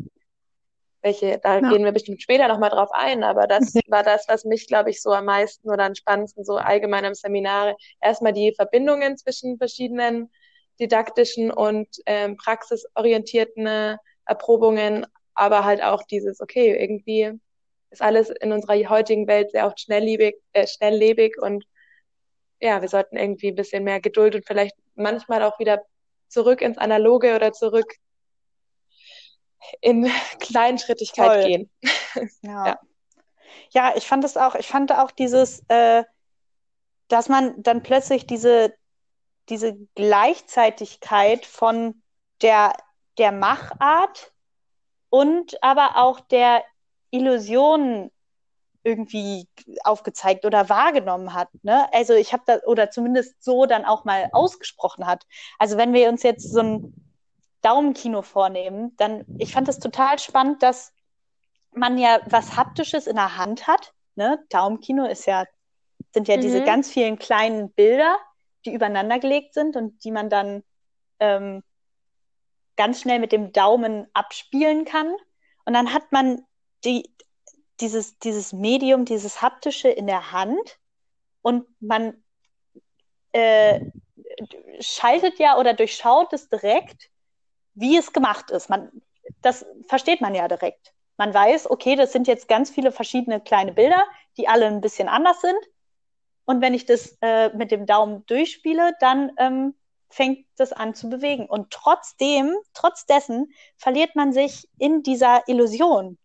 [1.01, 1.69] welche, da ja.
[1.69, 5.01] gehen wir bestimmt später nochmal drauf ein, aber das war das, was mich, glaube ich,
[5.01, 10.29] so am meisten oder am spannendsten so allgemein im Seminar, erstmal die Verbindungen zwischen verschiedenen
[10.79, 17.31] didaktischen und ähm, praxisorientierten Erprobungen, aber halt auch dieses, okay, irgendwie
[17.89, 21.65] ist alles in unserer heutigen Welt sehr oft schnelllebig, äh, schnelllebig und
[22.59, 25.83] ja, wir sollten irgendwie ein bisschen mehr Geduld und vielleicht manchmal auch wieder
[26.27, 27.95] zurück ins Analoge oder zurück
[29.81, 31.43] in Kleinschrittigkeit Voll.
[31.43, 31.69] gehen.
[32.41, 32.65] Ja.
[32.65, 32.79] ja.
[33.71, 33.93] ja.
[33.95, 36.03] ich fand es auch, ich fand auch dieses, äh,
[37.07, 38.75] dass man dann plötzlich diese,
[39.49, 42.01] diese Gleichzeitigkeit von
[42.41, 42.73] der,
[43.17, 44.33] der Machart
[45.09, 46.63] und aber auch der
[47.11, 48.11] Illusionen
[48.83, 49.47] irgendwie
[49.83, 51.49] aufgezeigt oder wahrgenommen hat.
[51.63, 51.91] Ne?
[51.93, 55.25] Also ich habe da, oder zumindest so dann auch mal ausgesprochen hat.
[55.59, 56.93] Also wenn wir uns jetzt so ein
[57.61, 60.93] Daumenkino vornehmen, dann, ich fand es total spannend, dass
[61.73, 63.93] man ja was Haptisches in der Hand hat.
[64.15, 64.43] Ne?
[64.49, 65.45] Daumenkino ist ja,
[66.13, 66.41] sind ja mhm.
[66.41, 68.17] diese ganz vielen kleinen Bilder,
[68.65, 70.63] die übereinander gelegt sind und die man dann
[71.19, 71.63] ähm,
[72.77, 75.15] ganz schnell mit dem Daumen abspielen kann.
[75.65, 76.43] Und dann hat man
[76.83, 77.09] die,
[77.81, 80.79] dieses, dieses Medium, dieses haptische in der Hand
[81.41, 82.23] und man
[83.31, 83.81] äh,
[84.79, 87.09] schaltet ja oder durchschaut es direkt,
[87.73, 88.69] wie es gemacht ist.
[88.69, 88.91] Man,
[89.41, 90.93] das versteht man ja direkt.
[91.17, 94.03] Man weiß, okay, das sind jetzt ganz viele verschiedene kleine Bilder,
[94.37, 95.57] die alle ein bisschen anders sind.
[96.45, 99.75] Und wenn ich das äh, mit dem Daumen durchspiele, dann ähm,
[100.09, 101.45] fängt das an zu bewegen.
[101.45, 106.17] Und trotzdem, trotz dessen, verliert man sich in dieser Illusion.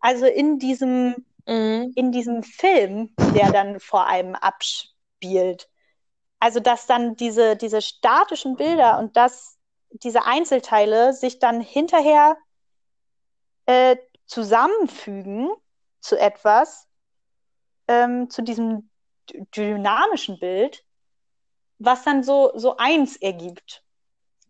[0.00, 1.92] Also in diesem, mhm.
[1.94, 5.68] in diesem Film, der dann vor einem abspielt.
[6.38, 9.58] Also, dass dann diese, diese statischen Bilder und dass
[9.90, 12.36] diese Einzelteile sich dann hinterher
[13.66, 15.50] äh, zusammenfügen
[16.00, 16.88] zu etwas,
[17.88, 18.88] ähm, zu diesem
[19.54, 20.84] dynamischen Bild,
[21.78, 23.82] was dann so, so eins ergibt.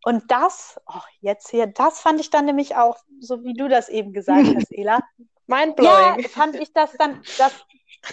[0.05, 3.89] Und das, oh, jetzt hier, das fand ich dann nämlich auch, so wie du das
[3.89, 5.01] eben gesagt hast, Ela,
[5.51, 6.21] Mindblowing.
[6.21, 7.53] Ja, fand ich das dann, dass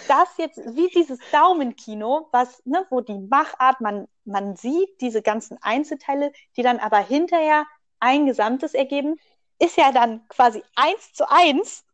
[0.06, 5.56] das jetzt wie dieses Daumenkino, was, ne, wo die Machart, man, man sieht diese ganzen
[5.62, 7.64] Einzelteile, die dann aber hinterher
[8.00, 9.16] ein Gesamtes ergeben,
[9.58, 11.84] ist ja dann quasi eins zu eins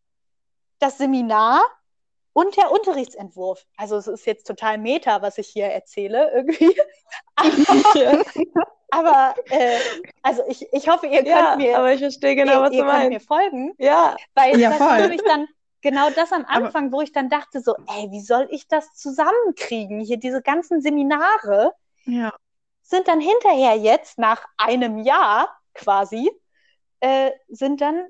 [0.81, 1.63] das Seminar
[2.35, 3.65] und der Unterrichtsentwurf.
[3.77, 6.77] Also es ist jetzt total meta, was ich hier erzähle irgendwie.
[8.91, 9.79] aber äh,
[10.23, 12.83] also ich, ich hoffe, ihr könnt ja, mir, aber ich verstehe genau, ihr, was ihr
[12.83, 13.11] du meinst.
[13.11, 13.73] mir folgen.
[13.79, 15.01] Ja, weil ja, das voll.
[15.01, 15.47] nämlich dann
[15.81, 18.95] genau das am Anfang, aber, wo ich dann dachte so, ey, wie soll ich das
[18.95, 20.01] zusammenkriegen?
[20.01, 21.73] Hier diese ganzen Seminare
[22.05, 22.35] ja.
[22.83, 26.33] sind dann hinterher jetzt nach einem Jahr quasi
[26.99, 28.09] äh, sind dann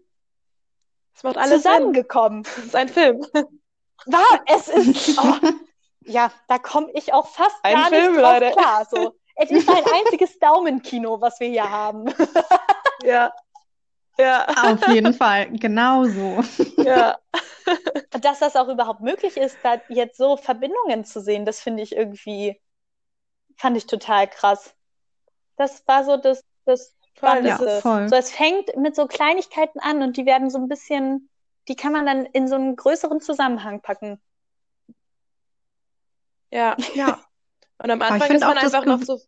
[1.13, 2.45] das macht alles zusammengekommen.
[2.45, 2.55] Sinn.
[2.55, 3.27] Das ist ein Film.
[4.07, 5.35] War, es ist, oh,
[6.05, 8.53] ja, da komme ich auch fast ein gar Film, nicht drauf Leute.
[8.53, 8.87] klar.
[8.91, 9.15] So.
[9.37, 12.07] Es ist ein einziges Daumenkino, was wir hier haben.
[13.03, 13.33] ja.
[14.17, 14.47] Ja.
[14.47, 16.39] Auf jeden Fall, genau so.
[16.77, 17.19] Ja.
[18.11, 21.97] Dass das auch überhaupt möglich ist, da jetzt so Verbindungen zu sehen, das finde ich
[21.97, 22.61] irgendwie,
[23.57, 24.73] fand ich total krass.
[25.57, 27.67] Das war so das, das Spannendste.
[27.67, 28.09] Ja, voll.
[28.09, 31.29] So, es fängt mit so Kleinigkeiten an und die werden so ein bisschen,
[31.69, 34.21] die kann man dann in so einen größeren Zusammenhang packen.
[36.51, 36.77] Ja.
[36.95, 37.21] Ja.
[37.83, 39.21] Und am Anfang ist man einfach noch so,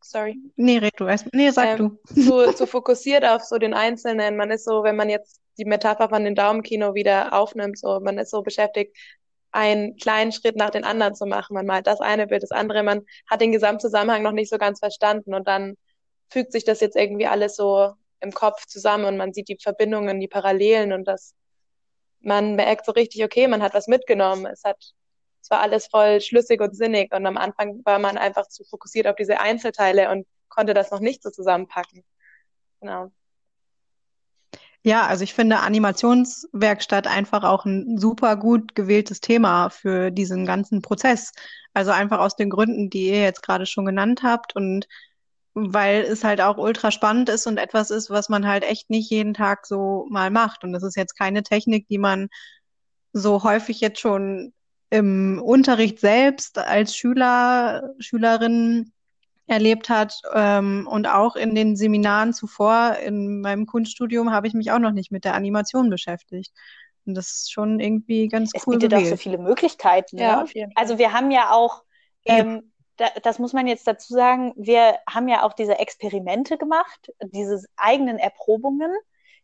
[0.00, 0.38] sorry.
[0.56, 1.26] Nee, red du erst.
[1.34, 2.22] Nee, sag ähm, du.
[2.22, 4.36] Zu, zu fokussiert auf so den Einzelnen.
[4.36, 8.18] Man ist so, wenn man jetzt die Metapher von den Daumenkino wieder aufnimmt, so, man
[8.18, 8.96] ist so beschäftigt,
[9.52, 11.54] einen kleinen Schritt nach den anderen zu machen.
[11.54, 12.82] Man malt das eine Bild, das andere.
[12.82, 15.76] Man hat den Gesamtzusammenhang noch nicht so ganz verstanden und dann
[16.30, 20.20] fügt sich das jetzt irgendwie alles so im Kopf zusammen und man sieht die Verbindungen,
[20.20, 21.34] die Parallelen und das,
[22.20, 24.46] man merkt so richtig, okay, man hat was mitgenommen.
[24.46, 24.94] Es hat
[25.42, 29.06] es war alles voll schlüssig und sinnig und am Anfang war man einfach zu fokussiert
[29.06, 32.04] auf diese Einzelteile und konnte das noch nicht so zusammenpacken.
[32.80, 33.10] Genau.
[34.82, 40.80] Ja, also ich finde Animationswerkstatt einfach auch ein super gut gewähltes Thema für diesen ganzen
[40.80, 41.32] Prozess.
[41.74, 44.88] Also einfach aus den Gründen, die ihr jetzt gerade schon genannt habt und
[45.54, 49.10] weil es halt auch ultra spannend ist und etwas ist, was man halt echt nicht
[49.10, 50.64] jeden Tag so mal macht.
[50.64, 52.28] Und das ist jetzt keine Technik, die man
[53.12, 54.52] so häufig jetzt schon
[54.90, 58.92] im Unterricht selbst als Schüler, Schülerin
[59.46, 60.20] erlebt hat.
[60.32, 64.92] Ähm, und auch in den Seminaren zuvor in meinem Kunststudium habe ich mich auch noch
[64.92, 66.52] nicht mit der Animation beschäftigt.
[67.06, 69.06] Und das ist schon irgendwie ganz es cool bietet gewählt.
[69.06, 70.18] auch so viele Möglichkeiten.
[70.18, 70.48] Ja, ne?
[70.52, 70.82] jeden Fall.
[70.82, 71.82] Also wir haben ja auch,
[72.24, 72.69] ähm,
[73.22, 78.18] das muss man jetzt dazu sagen, wir haben ja auch diese Experimente gemacht, diese eigenen
[78.18, 78.92] Erprobungen.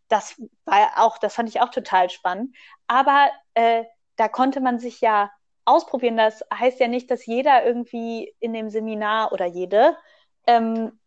[0.09, 2.55] Das war auch, das fand ich auch total spannend.
[2.87, 3.85] Aber äh,
[4.17, 5.31] da konnte man sich ja
[5.65, 6.17] ausprobieren.
[6.17, 9.97] Das heißt ja nicht, dass jeder irgendwie in dem Seminar oder jede
[10.47, 10.99] ähm,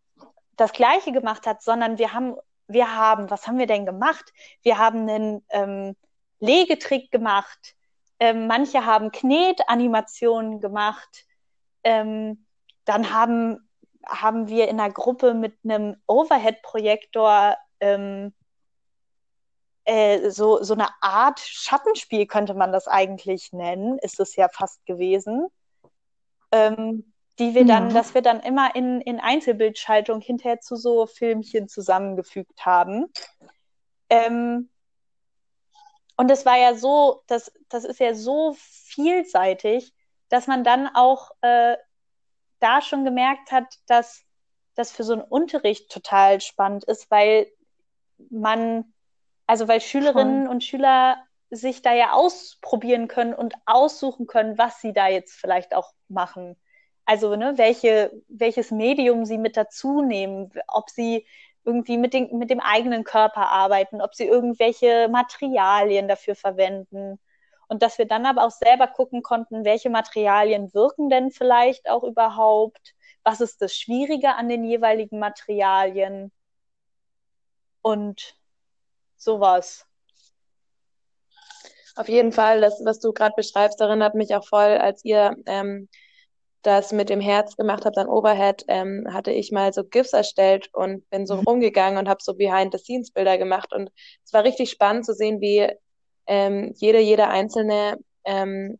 [0.58, 2.36] das Gleiche gemacht hat, sondern wir haben,
[2.68, 4.34] wir haben, was haben wir denn gemacht?
[4.62, 5.96] Wir haben einen ähm,
[6.40, 7.76] Legetrick gemacht.
[8.20, 11.26] Ähm, manche haben Knetanimationen gemacht.
[11.90, 12.46] Ähm,
[12.86, 13.68] dann haben,
[14.06, 18.36] haben wir in einer Gruppe mit einem Overhead-Projektor ähm,
[19.86, 24.86] äh, so, so eine Art Schattenspiel könnte man das eigentlich nennen, ist es ja fast
[24.86, 25.48] gewesen.
[26.52, 27.94] Ähm, die wir dann, Ja.
[27.96, 33.08] dass wir dann immer in, in Einzelbildschaltung hinterher zu so Filmchen zusammengefügt haben.
[34.10, 34.70] Ähm,
[36.18, 39.94] und das war ja so, das, das ist ja so vielseitig,
[40.30, 41.76] dass man dann auch äh,
[42.60, 44.24] da schon gemerkt hat, dass
[44.76, 47.48] das für so einen Unterricht total spannend ist, weil
[48.30, 48.94] man,
[49.46, 51.18] also weil Schülerinnen und Schüler
[51.50, 56.56] sich da ja ausprobieren können und aussuchen können, was sie da jetzt vielleicht auch machen.
[57.06, 61.26] Also, ne, welche, welches Medium sie mit dazu nehmen, ob sie
[61.66, 67.20] irgendwie mit, den, mit dem eigenen Körper arbeiten, ob sie irgendwelche Materialien dafür verwenden.
[67.70, 72.04] Und dass wir dann aber auch selber gucken konnten, welche Materialien wirken denn vielleicht auch
[72.04, 76.32] überhaupt, was ist das Schwierige an den jeweiligen Materialien
[77.84, 78.36] und
[79.18, 79.86] sowas.
[81.96, 85.90] Auf jeden Fall, das, was du gerade beschreibst, erinnert mich auch voll, als ihr ähm,
[86.64, 90.70] das mit dem Herz gemacht habt an Overhead, ähm, hatte ich mal so GIFs erstellt
[90.74, 91.44] und bin so Mhm.
[91.44, 93.74] rumgegangen und habe so Behind-the-Scenes-Bilder gemacht.
[93.74, 93.92] Und
[94.26, 95.70] es war richtig spannend zu sehen, wie
[96.30, 98.80] ähm, jede, jeder Einzelne ähm,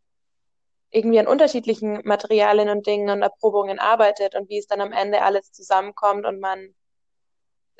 [0.92, 5.24] irgendwie an unterschiedlichen Materialien und Dingen und Erprobungen arbeitet und wie es dann am Ende
[5.24, 6.76] alles zusammenkommt und man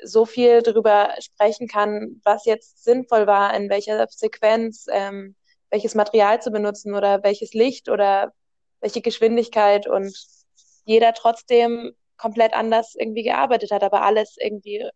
[0.02, 5.36] so viel darüber sprechen kann, was jetzt sinnvoll war, in welcher Sequenz, ähm,
[5.70, 8.32] welches Material zu benutzen oder welches Licht oder
[8.80, 10.16] welche Geschwindigkeit und
[10.84, 14.88] jeder trotzdem komplett anders irgendwie gearbeitet hat, aber alles irgendwie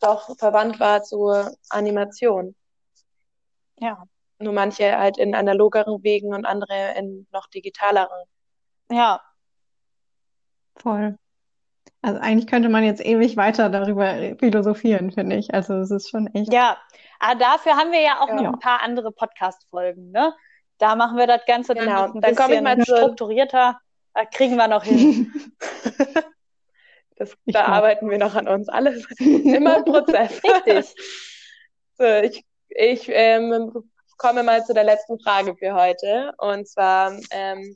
[0.00, 2.54] doch verwandt war zur Animation.
[3.78, 4.04] Ja.
[4.38, 8.24] Nur manche halt in analogeren Wegen und andere in noch digitaleren.
[8.90, 9.20] Ja,
[10.76, 11.16] Voll.
[12.00, 15.54] Also eigentlich könnte man jetzt ewig weiter darüber philosophieren, finde ich.
[15.54, 16.52] Also es ist schon echt.
[16.52, 16.76] ja.
[17.20, 18.48] Aber dafür haben wir ja auch noch Ja.
[18.50, 20.34] ein paar andere Podcast-Folgen, ne?
[20.78, 23.78] Da machen wir das Ganze dann Genau, noch ein dann komme ich mal zur- strukturierter.
[24.14, 25.32] Da kriegen wir noch hin.
[27.16, 28.68] Das Ich da wir noch an uns.
[28.68, 30.40] Alles immer im Prozess.
[30.66, 30.94] Richtig.
[31.98, 32.42] So, ich
[32.76, 33.72] ich ähm,
[34.18, 36.32] komme mal zu der letzten Frage für heute.
[36.38, 37.74] Und zwar, ähm,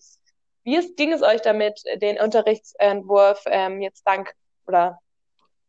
[0.64, 4.32] wie es, ging es euch damit, den Unterrichtsentwurf ähm, jetzt dank
[4.66, 4.98] oder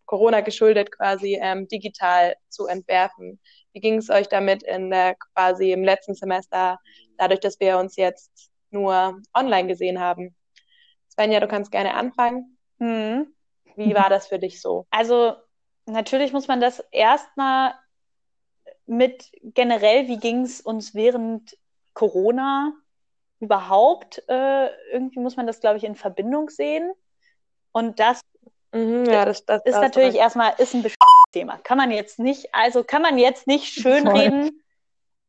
[0.06, 3.40] Corona geschuldet quasi ähm, digital zu entwerfen?
[3.74, 6.80] Wie ging es euch damit in der quasi im letzten Semester,
[7.18, 10.36] dadurch, dass wir uns jetzt nur online gesehen haben?
[11.10, 12.58] Svenja, du kannst gerne anfangen.
[12.80, 13.34] Hm.
[13.76, 14.88] Wie war das für dich so?
[14.90, 15.36] Also
[15.86, 17.74] natürlich muss man das erstmal
[18.88, 21.58] mit generell, wie ging es uns während
[21.94, 22.74] Corona
[23.40, 24.24] überhaupt?
[24.28, 26.92] Äh, irgendwie muss man das, glaube ich, in Verbindung sehen.
[27.72, 28.22] Und das
[28.74, 30.86] Mhm, ja, das, das ist das- natürlich erstmal ist ein
[31.32, 31.58] Thema.
[31.58, 34.64] Kann man jetzt nicht, also kann man jetzt nicht schönreden.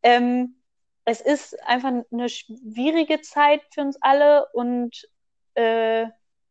[0.03, 0.57] Ähm,
[1.05, 5.09] es ist einfach eine schwierige Zeit für uns alle und
[5.55, 6.07] äh,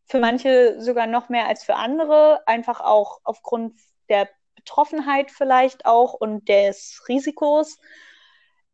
[0.05, 3.79] für manche sogar noch mehr als für andere, einfach auch aufgrund
[4.09, 4.29] der
[4.67, 7.77] Betroffenheit vielleicht auch und des Risikos.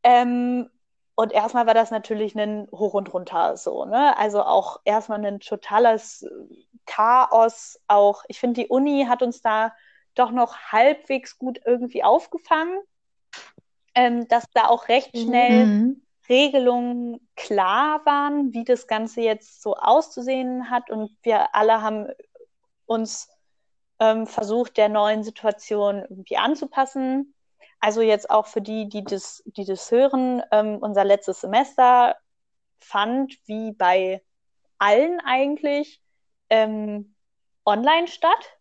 [0.04, 0.70] Ähm,
[1.16, 4.18] und erstmal war das natürlich ein Hoch und runter so, ne?
[4.18, 6.26] Also auch erstmal ein totales
[6.86, 7.80] Chaos.
[7.88, 9.74] Auch ich finde, die Uni hat uns da
[10.16, 12.80] doch noch halbwegs gut irgendwie aufgefangen,
[13.96, 15.24] ähm, dass da auch recht Mhm.
[15.26, 16.02] schnell Mhm.
[16.30, 20.90] Regelungen klar waren, wie das Ganze jetzt so auszusehen hat.
[20.90, 22.08] Und wir alle haben
[22.86, 23.30] uns
[24.00, 27.34] ähm, versucht, der neuen Situation irgendwie anzupassen.
[27.80, 32.16] also jetzt auch für die, die das, die das hören, ähm, unser letztes Semester
[32.80, 34.24] fand wie bei
[34.78, 36.02] allen eigentlich
[36.50, 37.16] ähm,
[37.66, 38.58] online statt.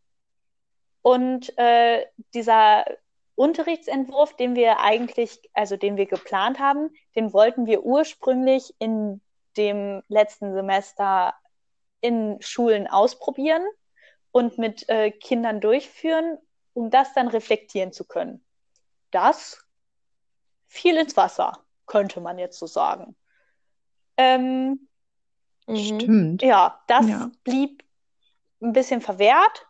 [1.02, 2.84] Und äh, dieser
[3.34, 9.20] Unterrichtsentwurf, den wir eigentlich, also den wir geplant haben, den wollten wir ursprünglich in
[9.56, 11.34] dem letzten Semester
[12.00, 13.64] in Schulen ausprobieren
[14.32, 16.38] und mit äh, Kindern durchführen,
[16.72, 18.44] um das dann reflektieren zu können.
[19.10, 19.64] Das
[20.66, 23.14] fiel ins Wasser, könnte man jetzt so sagen.
[24.16, 24.88] Ähm,
[25.66, 25.76] mhm.
[25.76, 26.42] Stimmt.
[26.42, 27.30] Ja, das ja.
[27.44, 27.84] blieb
[28.62, 29.66] ein bisschen verwehrt.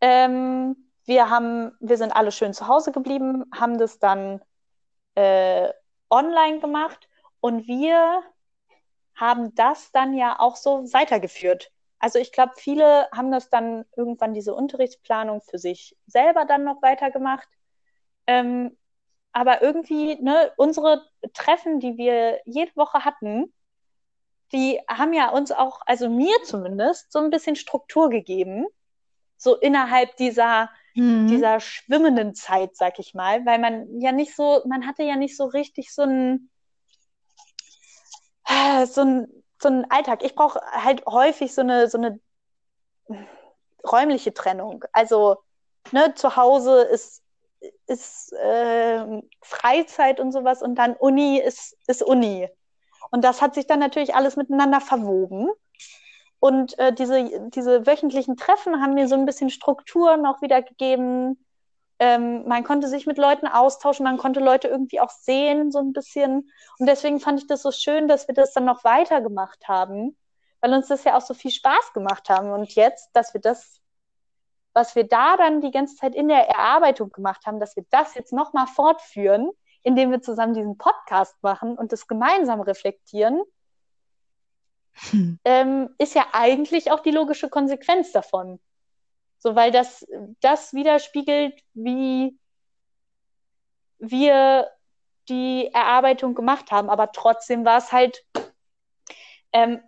[0.00, 4.40] Ähm, wir haben, wir sind alle schön zu Hause geblieben, haben das dann
[5.14, 5.68] äh,
[6.10, 7.08] online gemacht
[7.40, 8.22] und wir
[9.14, 11.72] haben das dann ja auch so weitergeführt.
[11.98, 16.82] Also ich glaube, viele haben das dann irgendwann diese Unterrichtsplanung für sich selber dann noch
[16.82, 17.48] weitergemacht.
[18.26, 18.76] Ähm,
[19.32, 23.52] aber irgendwie, ne, unsere Treffen, die wir jede Woche hatten,
[24.52, 28.66] die haben ja uns auch, also mir zumindest, so ein bisschen Struktur gegeben.
[29.36, 31.26] So innerhalb dieser, mhm.
[31.26, 35.36] dieser schwimmenden Zeit, sag ich mal, weil man ja nicht so, man hatte ja nicht
[35.36, 36.50] so richtig so ein,
[38.86, 40.22] so ein, so ein Alltag.
[40.22, 42.20] Ich brauche halt häufig so eine, so eine
[43.84, 44.84] räumliche Trennung.
[44.92, 45.36] Also,
[45.92, 47.22] ne, zu Hause ist,
[47.86, 52.48] ist äh, Freizeit und sowas und dann Uni ist, ist Uni.
[53.10, 55.48] Und das hat sich dann natürlich alles miteinander verwoben.
[56.38, 61.44] Und äh, diese, diese wöchentlichen Treffen haben mir so ein bisschen Struktur noch wieder gegeben.
[61.98, 65.92] Ähm, man konnte sich mit Leuten austauschen, man konnte Leute irgendwie auch sehen, so ein
[65.92, 66.50] bisschen.
[66.78, 70.16] Und deswegen fand ich das so schön, dass wir das dann noch weitergemacht haben,
[70.60, 72.50] weil uns das ja auch so viel Spaß gemacht haben.
[72.50, 73.80] Und jetzt, dass wir das,
[74.74, 78.14] was wir da dann die ganze Zeit in der Erarbeitung gemacht haben, dass wir das
[78.14, 79.50] jetzt nochmal fortführen,
[79.82, 83.42] indem wir zusammen diesen Podcast machen und das gemeinsam reflektieren,
[85.10, 85.38] hm.
[85.44, 88.58] ähm, ist ja eigentlich auch die logische Konsequenz davon.
[89.38, 90.06] So, weil das,
[90.40, 92.38] das widerspiegelt, wie
[93.98, 94.70] wir
[95.28, 96.90] die Erarbeitung gemacht haben.
[96.90, 98.24] Aber trotzdem war es halt,
[99.52, 99.80] ähm,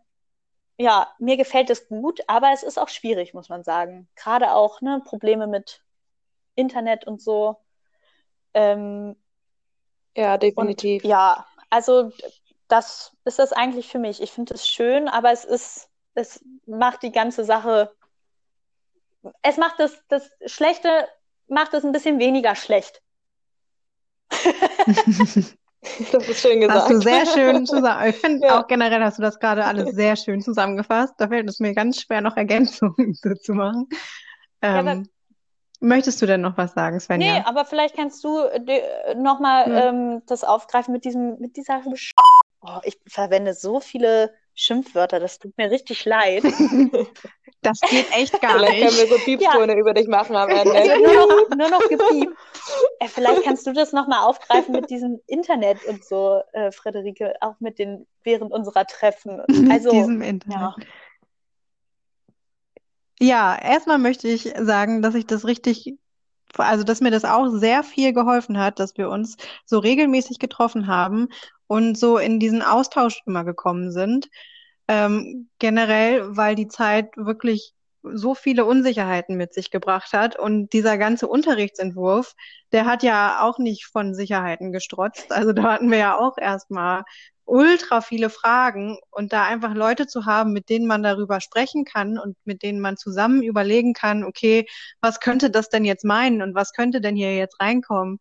[0.76, 4.08] ja, mir gefällt es gut, aber es ist auch schwierig, muss man sagen.
[4.14, 5.82] Gerade auch ne, Probleme mit
[6.54, 7.56] Internet und so.
[8.54, 9.16] Ähm,
[10.16, 11.04] ja, definitiv.
[11.04, 12.12] Und, ja, also
[12.68, 14.20] das ist das eigentlich für mich.
[14.22, 17.94] Ich finde es schön, aber es ist, es macht die ganze Sache,
[19.42, 21.08] es macht das, das Schlechte,
[21.48, 23.02] macht es ein bisschen weniger schlecht.
[26.12, 26.80] das ist schön gesagt.
[26.80, 28.08] Hast du sehr schön zusammen.
[28.10, 28.60] Ich finde ja.
[28.60, 31.14] auch generell hast du das gerade alles sehr schön zusammengefasst.
[31.18, 33.88] Da fällt es mir ganz schwer, noch Ergänzungen zu machen.
[34.60, 35.02] Ähm, ja,
[35.80, 37.34] möchtest du denn noch was sagen, Svenja?
[37.34, 39.88] Nee, aber vielleicht kannst du äh, nochmal ja.
[39.88, 41.82] ähm, das aufgreifen mit diesem, mit dieser
[42.60, 46.42] Oh, ich verwende so viele Schimpfwörter, das tut mir richtig leid.
[47.60, 48.92] Das geht echt gar vielleicht nicht.
[48.92, 49.78] Vielleicht können wir so Piepstone ja.
[49.80, 50.96] über dich machen am Ende.
[51.00, 52.32] nur, noch, nur noch gepiept.
[53.00, 57.56] Äh, vielleicht kannst du das nochmal aufgreifen mit diesem Internet und so, äh, Frederike, auch
[57.58, 59.42] mit den während unserer Treffen.
[59.72, 60.56] Also, mit diesem Internet.
[60.56, 60.76] Ja.
[63.18, 65.98] Ja, erstmal möchte ich sagen, dass ich das richtig
[66.56, 69.36] also dass mir das auch sehr viel geholfen hat, dass wir uns
[69.66, 71.28] so regelmäßig getroffen haben
[71.68, 74.28] und so in diesen Austausch immer gekommen sind.
[74.88, 80.38] Ähm, generell, weil die Zeit wirklich so viele Unsicherheiten mit sich gebracht hat.
[80.38, 82.34] Und dieser ganze Unterrichtsentwurf,
[82.72, 85.30] der hat ja auch nicht von Sicherheiten gestrotzt.
[85.32, 87.04] Also da hatten wir ja auch erstmal
[87.44, 92.18] ultra viele Fragen und da einfach Leute zu haben, mit denen man darüber sprechen kann
[92.18, 94.66] und mit denen man zusammen überlegen kann, okay,
[95.00, 98.18] was könnte das denn jetzt meinen und was könnte denn hier jetzt reinkommen,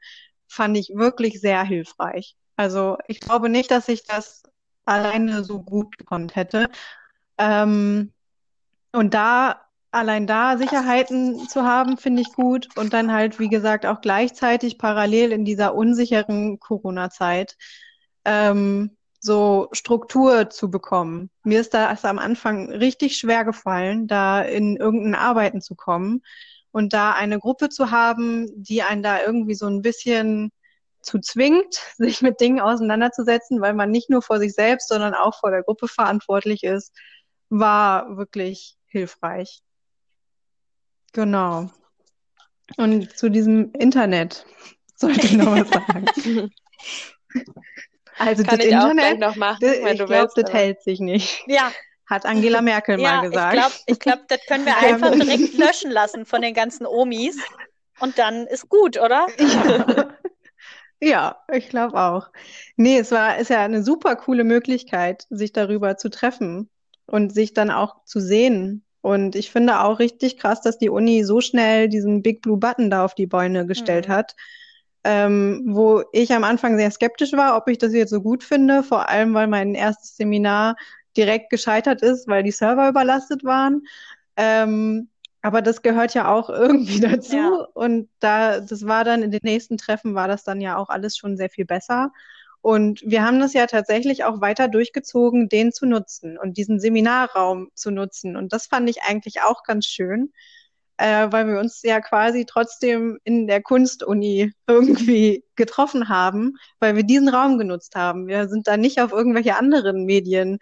[0.47, 2.35] fand ich wirklich sehr hilfreich.
[2.57, 4.43] Also ich glaube nicht, dass ich das
[4.85, 6.69] alleine so gut gekonnt hätte.
[7.37, 8.11] Ähm,
[8.91, 12.67] und da allein da Sicherheiten zu haben, finde ich gut.
[12.77, 17.57] Und dann halt, wie gesagt, auch gleichzeitig parallel in dieser unsicheren Corona-Zeit
[18.25, 21.29] ähm, so Struktur zu bekommen.
[21.43, 26.21] Mir ist das am Anfang richtig schwer gefallen, da in irgendein Arbeiten zu kommen
[26.71, 30.51] und da eine Gruppe zu haben, die einen da irgendwie so ein bisschen
[31.07, 35.39] zu zwingt, sich mit Dingen auseinanderzusetzen, weil man nicht nur vor sich selbst, sondern auch
[35.39, 36.93] vor der Gruppe verantwortlich ist,
[37.49, 39.61] war wirklich hilfreich.
[41.13, 41.71] Genau.
[42.75, 44.45] Und zu diesem Internet
[44.95, 46.51] sollte ich noch was sagen.
[48.19, 51.43] Also Kann das ich Internet, auch noch machen, wenn ich glaube, das hält sich nicht.
[51.45, 51.71] Ja.
[52.07, 53.83] Hat Angela Merkel ja, mal gesagt.
[53.85, 57.37] Ich glaube, glaub, das können wir einfach direkt löschen lassen von den ganzen Omis.
[57.99, 59.27] Und dann ist gut, oder?
[59.37, 60.09] Ja.
[61.01, 62.29] Ja, ich glaube auch.
[62.75, 66.69] Nee, es war, ist ja eine super coole Möglichkeit, sich darüber zu treffen
[67.05, 68.83] und sich dann auch zu sehen.
[69.01, 72.89] Und ich finde auch richtig krass, dass die Uni so schnell diesen Big Blue Button
[72.89, 74.11] da auf die Beine gestellt Mhm.
[74.11, 74.35] hat,
[75.03, 78.83] ähm, wo ich am Anfang sehr skeptisch war, ob ich das jetzt so gut finde,
[78.83, 80.75] vor allem weil mein erstes Seminar
[81.15, 83.83] direkt gescheitert ist, weil die Server überlastet waren.
[84.35, 85.09] Ähm,
[85.47, 87.37] aber das gehört ja auch irgendwie dazu.
[87.37, 87.67] Ja.
[87.73, 91.15] Und da, das war dann in den nächsten Treffen war das dann ja auch alles
[91.15, 92.11] schon sehr viel besser.
[92.59, 97.69] Und wir haben das ja tatsächlich auch weiter durchgezogen, den zu nutzen und diesen Seminarraum
[97.75, 98.35] zu nutzen.
[98.35, 100.33] Und das fand ich eigentlich auch ganz schön,
[100.97, 107.03] äh, weil wir uns ja quasi trotzdem in der Kunstuni irgendwie getroffen haben, weil wir
[107.03, 108.27] diesen Raum genutzt haben.
[108.27, 110.59] Wir sind da nicht auf irgendwelche anderen Medien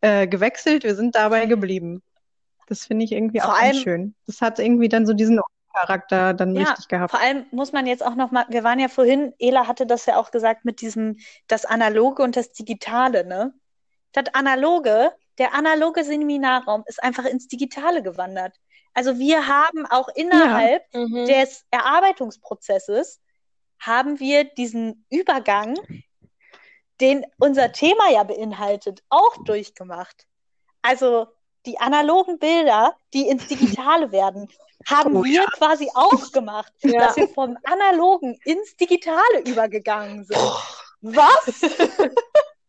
[0.00, 2.02] äh, gewechselt, wir sind dabei geblieben.
[2.72, 4.14] Das finde ich irgendwie Vor auch allem- schön.
[4.26, 5.38] Das hat irgendwie dann so diesen
[5.74, 7.10] Charakter dann Ja, richtig gehabt.
[7.10, 10.06] vor allem muss man jetzt auch noch mal, wir waren ja vorhin, Ela hatte das
[10.06, 11.18] ja auch gesagt mit diesem,
[11.48, 13.52] das Analoge und das Digitale, ne?
[14.12, 18.56] Das Analoge, der analoge Seminarraum ist einfach ins Digitale gewandert.
[18.94, 21.26] Also wir haben auch innerhalb Mhm.
[21.26, 23.20] des Erarbeitungsprozesses
[23.80, 25.76] haben wir diesen Übergang,
[27.02, 30.26] den unser Thema ja beinhaltet, auch durchgemacht.
[30.80, 31.26] Also
[31.66, 34.48] die analogen Bilder, die ins Digitale werden,
[34.86, 37.06] haben Oh wir quasi auch gemacht, Ja.
[37.06, 40.38] dass wir vom Analogen ins Digitale übergegangen sind.
[41.02, 41.60] Was?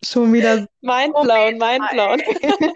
[0.06, 2.22] Schon wieder Mindblown, mindblown.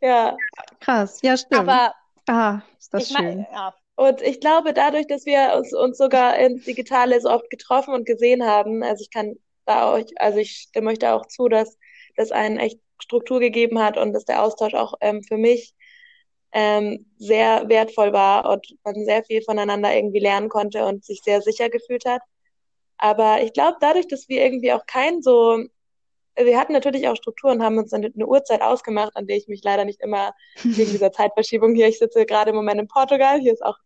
[0.00, 0.36] ja,
[0.80, 1.18] krass.
[1.22, 1.68] Ja, stimmt.
[1.68, 1.94] Aber
[2.28, 3.46] ah, ist das schön.
[3.52, 7.94] ja, und ich glaube, dadurch, dass wir uns, uns sogar ins Digitale so oft getroffen
[7.94, 11.48] und gesehen haben, also ich kann da euch, also ich stimme euch da auch zu,
[11.48, 11.76] dass
[12.16, 15.74] das einen echt Struktur gegeben hat und dass der Austausch auch ähm, für mich
[16.52, 21.42] ähm, sehr wertvoll war und man sehr viel voneinander irgendwie lernen konnte und sich sehr
[21.42, 22.22] sicher gefühlt hat.
[22.98, 25.62] Aber ich glaube, dadurch, dass wir irgendwie auch kein so,
[26.34, 29.62] wir hatten natürlich auch Strukturen, haben uns dann eine Uhrzeit ausgemacht, an der ich mich
[29.64, 30.32] leider nicht immer
[30.62, 33.76] wegen dieser Zeitverschiebung hier, ich sitze gerade im Moment in Portugal, hier ist auch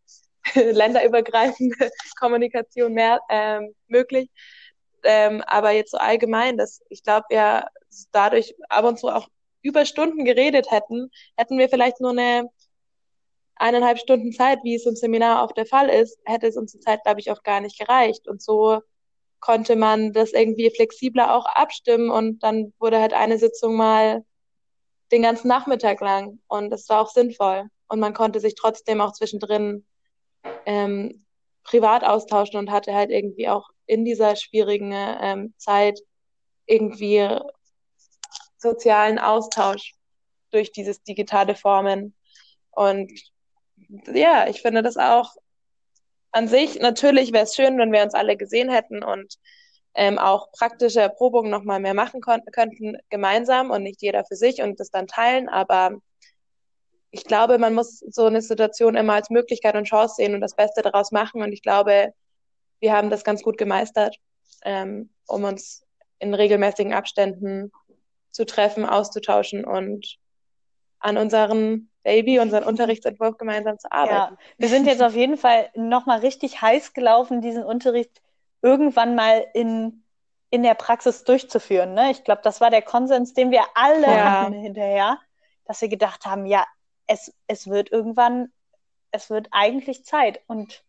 [0.55, 1.91] länderübergreifende
[2.21, 4.31] Kommunikation mehr ähm, möglich.
[5.03, 7.67] Ähm, aber jetzt so allgemein, dass ich glaube, ja,
[8.13, 9.29] dadurch ab und zu auch
[9.63, 12.49] über Stunden geredet hätten, hätten wir vielleicht nur eine
[13.57, 16.81] eineinhalb Stunden Zeit, wie es im Seminar oft der Fall ist, hätte es uns die
[16.81, 18.27] Zeit, glaube ich, auch gar nicht gereicht.
[18.27, 18.81] Und so
[19.39, 24.25] konnte man das irgendwie flexibler auch abstimmen und dann wurde halt eine Sitzung mal
[25.13, 27.65] den ganzen Nachmittag lang und das war auch sinnvoll.
[27.89, 29.85] Und man konnte sich trotzdem auch zwischendrin
[30.67, 31.27] ähm,
[31.65, 36.01] privat austauschen und hatte halt irgendwie auch in dieser schwierigen ähm, Zeit
[36.67, 37.29] irgendwie
[38.61, 39.95] sozialen Austausch
[40.51, 42.15] durch dieses digitale Formen.
[42.71, 43.11] Und
[44.13, 45.35] ja, ich finde das auch
[46.33, 49.37] an sich, natürlich wäre es schön, wenn wir uns alle gesehen hätten und
[49.95, 54.79] ähm, auch praktische Erprobungen nochmal mehr machen könnten, gemeinsam und nicht jeder für sich und
[54.79, 55.49] das dann teilen.
[55.49, 55.99] Aber
[57.11, 60.55] ich glaube, man muss so eine Situation immer als Möglichkeit und Chance sehen und das
[60.55, 61.43] Beste daraus machen.
[61.43, 62.15] Und ich glaube,
[62.79, 64.17] wir haben das ganz gut gemeistert,
[64.65, 65.85] ähm, um uns
[66.21, 67.73] in regelmäßigen Abständen
[68.31, 70.17] zu treffen, auszutauschen und
[70.99, 74.35] an unseren Baby, unseren Unterrichtsentwurf gemeinsam zu arbeiten.
[74.35, 78.23] Ja, wir sind jetzt auf jeden Fall nochmal richtig heiß gelaufen, diesen Unterricht
[78.63, 80.05] irgendwann mal in,
[80.51, 81.95] in der Praxis durchzuführen.
[81.95, 82.11] Ne?
[82.11, 84.41] Ich glaube, das war der Konsens, den wir alle Ja.
[84.41, 85.19] hatten hinterher,
[85.67, 86.67] dass wir gedacht haben, ja,
[87.07, 88.53] es, es wird irgendwann,
[89.11, 90.41] es wird eigentlich Zeit.
[90.47, 90.85] Und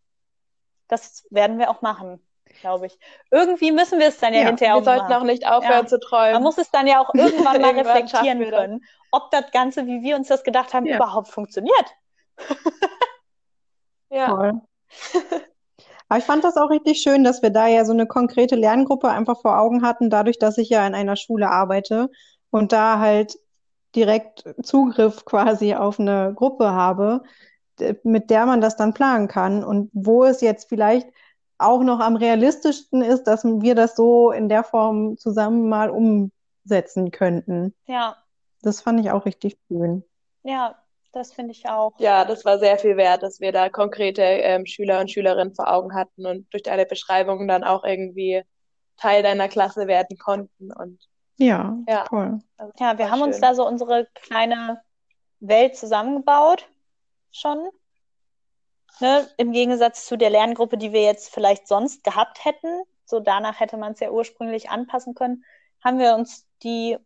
[0.87, 2.25] das werden wir auch machen,
[2.59, 2.97] glaube ich.
[3.31, 5.13] Irgendwie müssen wir es dann ja, Ja, hinterher Wir auch sollten machen.
[5.13, 5.87] auch nicht aufhören Ja.
[5.87, 6.33] zu träumen.
[6.33, 9.85] Man muss es dann ja auch irgendwann mal Irgendwann reflektieren wir können, ob das Ganze,
[9.87, 10.97] wie wir uns das gedacht haben, Ja.
[10.97, 11.85] überhaupt funktioniert.
[14.09, 14.27] ja.
[14.27, 14.61] Toll.
[16.09, 19.09] Aber ich fand das auch richtig schön, dass wir da ja so eine konkrete Lerngruppe
[19.09, 22.09] einfach vor Augen hatten, dadurch, dass ich ja in einer Schule arbeite
[22.49, 23.37] und da halt
[23.95, 27.23] direkt Zugriff quasi auf eine Gruppe habe,
[28.03, 31.07] mit der man das dann planen kann und wo es jetzt vielleicht
[31.62, 37.12] auch noch am realistischsten ist, dass wir das so in der Form zusammen mal umsetzen
[37.12, 37.74] könnten.
[37.88, 38.18] Ja,
[38.62, 40.03] Das fand ich auch richtig schön.
[40.43, 40.76] ja,
[41.14, 41.91] das finde ich auch.
[41.99, 45.72] Ja, das war sehr viel wert, dass wir da konkrete ähm, Schüler und Schülerinnen vor
[45.72, 48.43] Augen hatten und durch deine Beschreibungen dann auch irgendwie
[48.97, 50.72] Teil deiner Klasse werden konnten.
[50.72, 50.99] Und
[51.38, 52.05] Ja, Ja.
[52.05, 52.39] toll.
[52.57, 53.41] das Ja, wir haben uns schön.
[53.41, 54.82] da so unsere kleine
[55.39, 56.70] Welt zusammengebaut
[57.32, 57.70] schon.
[58.99, 59.27] Ne?
[59.37, 62.83] Im Gegensatz zu der Lerngruppe, die wir jetzt vielleicht sonst gehabt hätten.
[63.05, 65.43] So danach hätte man es ja ursprünglich anpassen können,
[65.83, 66.97] haben wir uns die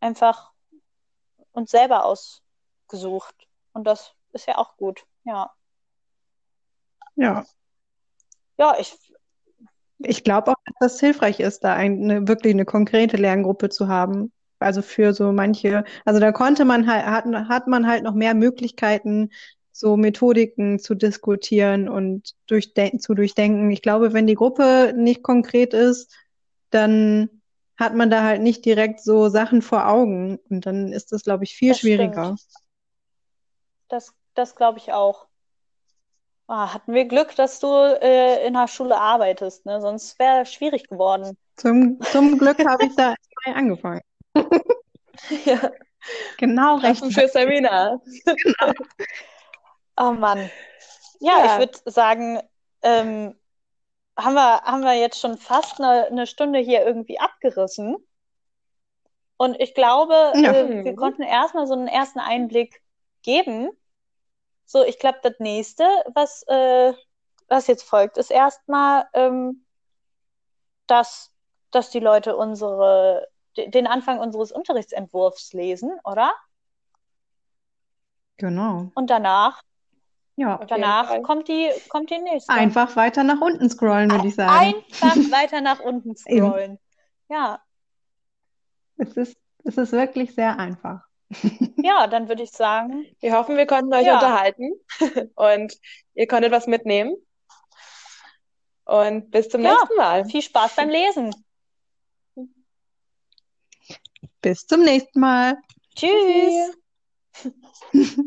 [0.00, 0.52] einfach
[1.52, 3.34] uns selber ausgesucht.
[3.72, 5.04] Und das ist ja auch gut.
[5.24, 5.50] Ja.
[7.16, 7.44] Ja.
[8.58, 8.96] Ja, ich
[9.98, 14.32] Ich glaube auch, dass das hilfreich ist, da eine, wirklich eine konkrete Lerngruppe zu haben.
[14.58, 18.34] Also für so manche, also da konnte man halt, hat, hat man halt noch mehr
[18.34, 19.30] Möglichkeiten,
[19.80, 23.70] so Methodiken zu diskutieren und durchden zu durchdenken.
[23.70, 26.14] Ich glaube, wenn die Gruppe nicht konkret ist,
[26.70, 27.42] dann
[27.78, 31.44] hat man da halt nicht direkt so Sachen vor Augen und dann ist das, glaube
[31.44, 32.36] ich, viel Das schwieriger.
[32.36, 32.40] stimmt.
[33.88, 35.26] Das, das glaube ich auch.
[36.46, 39.80] Ah, hatten wir Glück, dass du äh, in der Schule arbeitest, ne?
[39.80, 41.36] Sonst wäre es schwierig geworden.
[41.56, 43.14] Zum, zum Glück habe ich da
[43.46, 44.02] angefangen.
[45.44, 45.70] Ja,
[46.38, 47.04] Genau recht.
[47.12, 48.00] für Sarina.
[50.00, 50.50] Oh Mann.
[51.20, 51.44] Ja, Ja.
[51.52, 52.40] ich würde sagen,
[52.82, 53.38] ähm,
[54.16, 57.96] haben wir, haben wir jetzt schon fast eine, eine Stunde hier irgendwie abgerissen.
[59.36, 60.52] Und ich glaube, Ja.
[60.52, 62.82] äh, wir konnten erstmal so einen ersten Einblick
[63.22, 63.70] geben.
[64.64, 65.84] So, ich glaube, das nächste,
[66.14, 66.94] was, äh,
[67.48, 69.66] was jetzt folgt, ist erstmal, ähm,
[70.86, 71.30] dass,
[71.70, 76.32] dass die Leute unsere, de- den Anfang unseres Unterrichtsentwurfs lesen, oder?
[78.38, 78.90] Genau.
[78.94, 79.62] Und danach,
[80.40, 80.56] Ja.
[80.56, 82.50] Jeden danach kommt die, kommt die nächste.
[82.50, 84.74] Einfach weiter nach unten scrollen, würde ich sagen.
[85.02, 86.78] Einfach weiter nach unten scrollen.
[87.28, 87.60] Ja,
[88.96, 91.02] Es ist, es ist wirklich sehr einfach.
[91.76, 94.14] ja, dann würde ich sagen, Wir hoffen, wir konnten euch Ja.
[94.14, 94.72] unterhalten
[95.34, 95.78] und
[96.14, 97.14] ihr konntet was mitnehmen.
[98.86, 99.72] Und bis zum Ja.
[99.72, 100.24] nächsten Mal.
[100.24, 101.34] viel Spaß beim Lesen.
[104.40, 105.58] Bis zum nächsten Mal.
[105.94, 106.78] Tschüss.
[107.92, 108.24] Tschüss.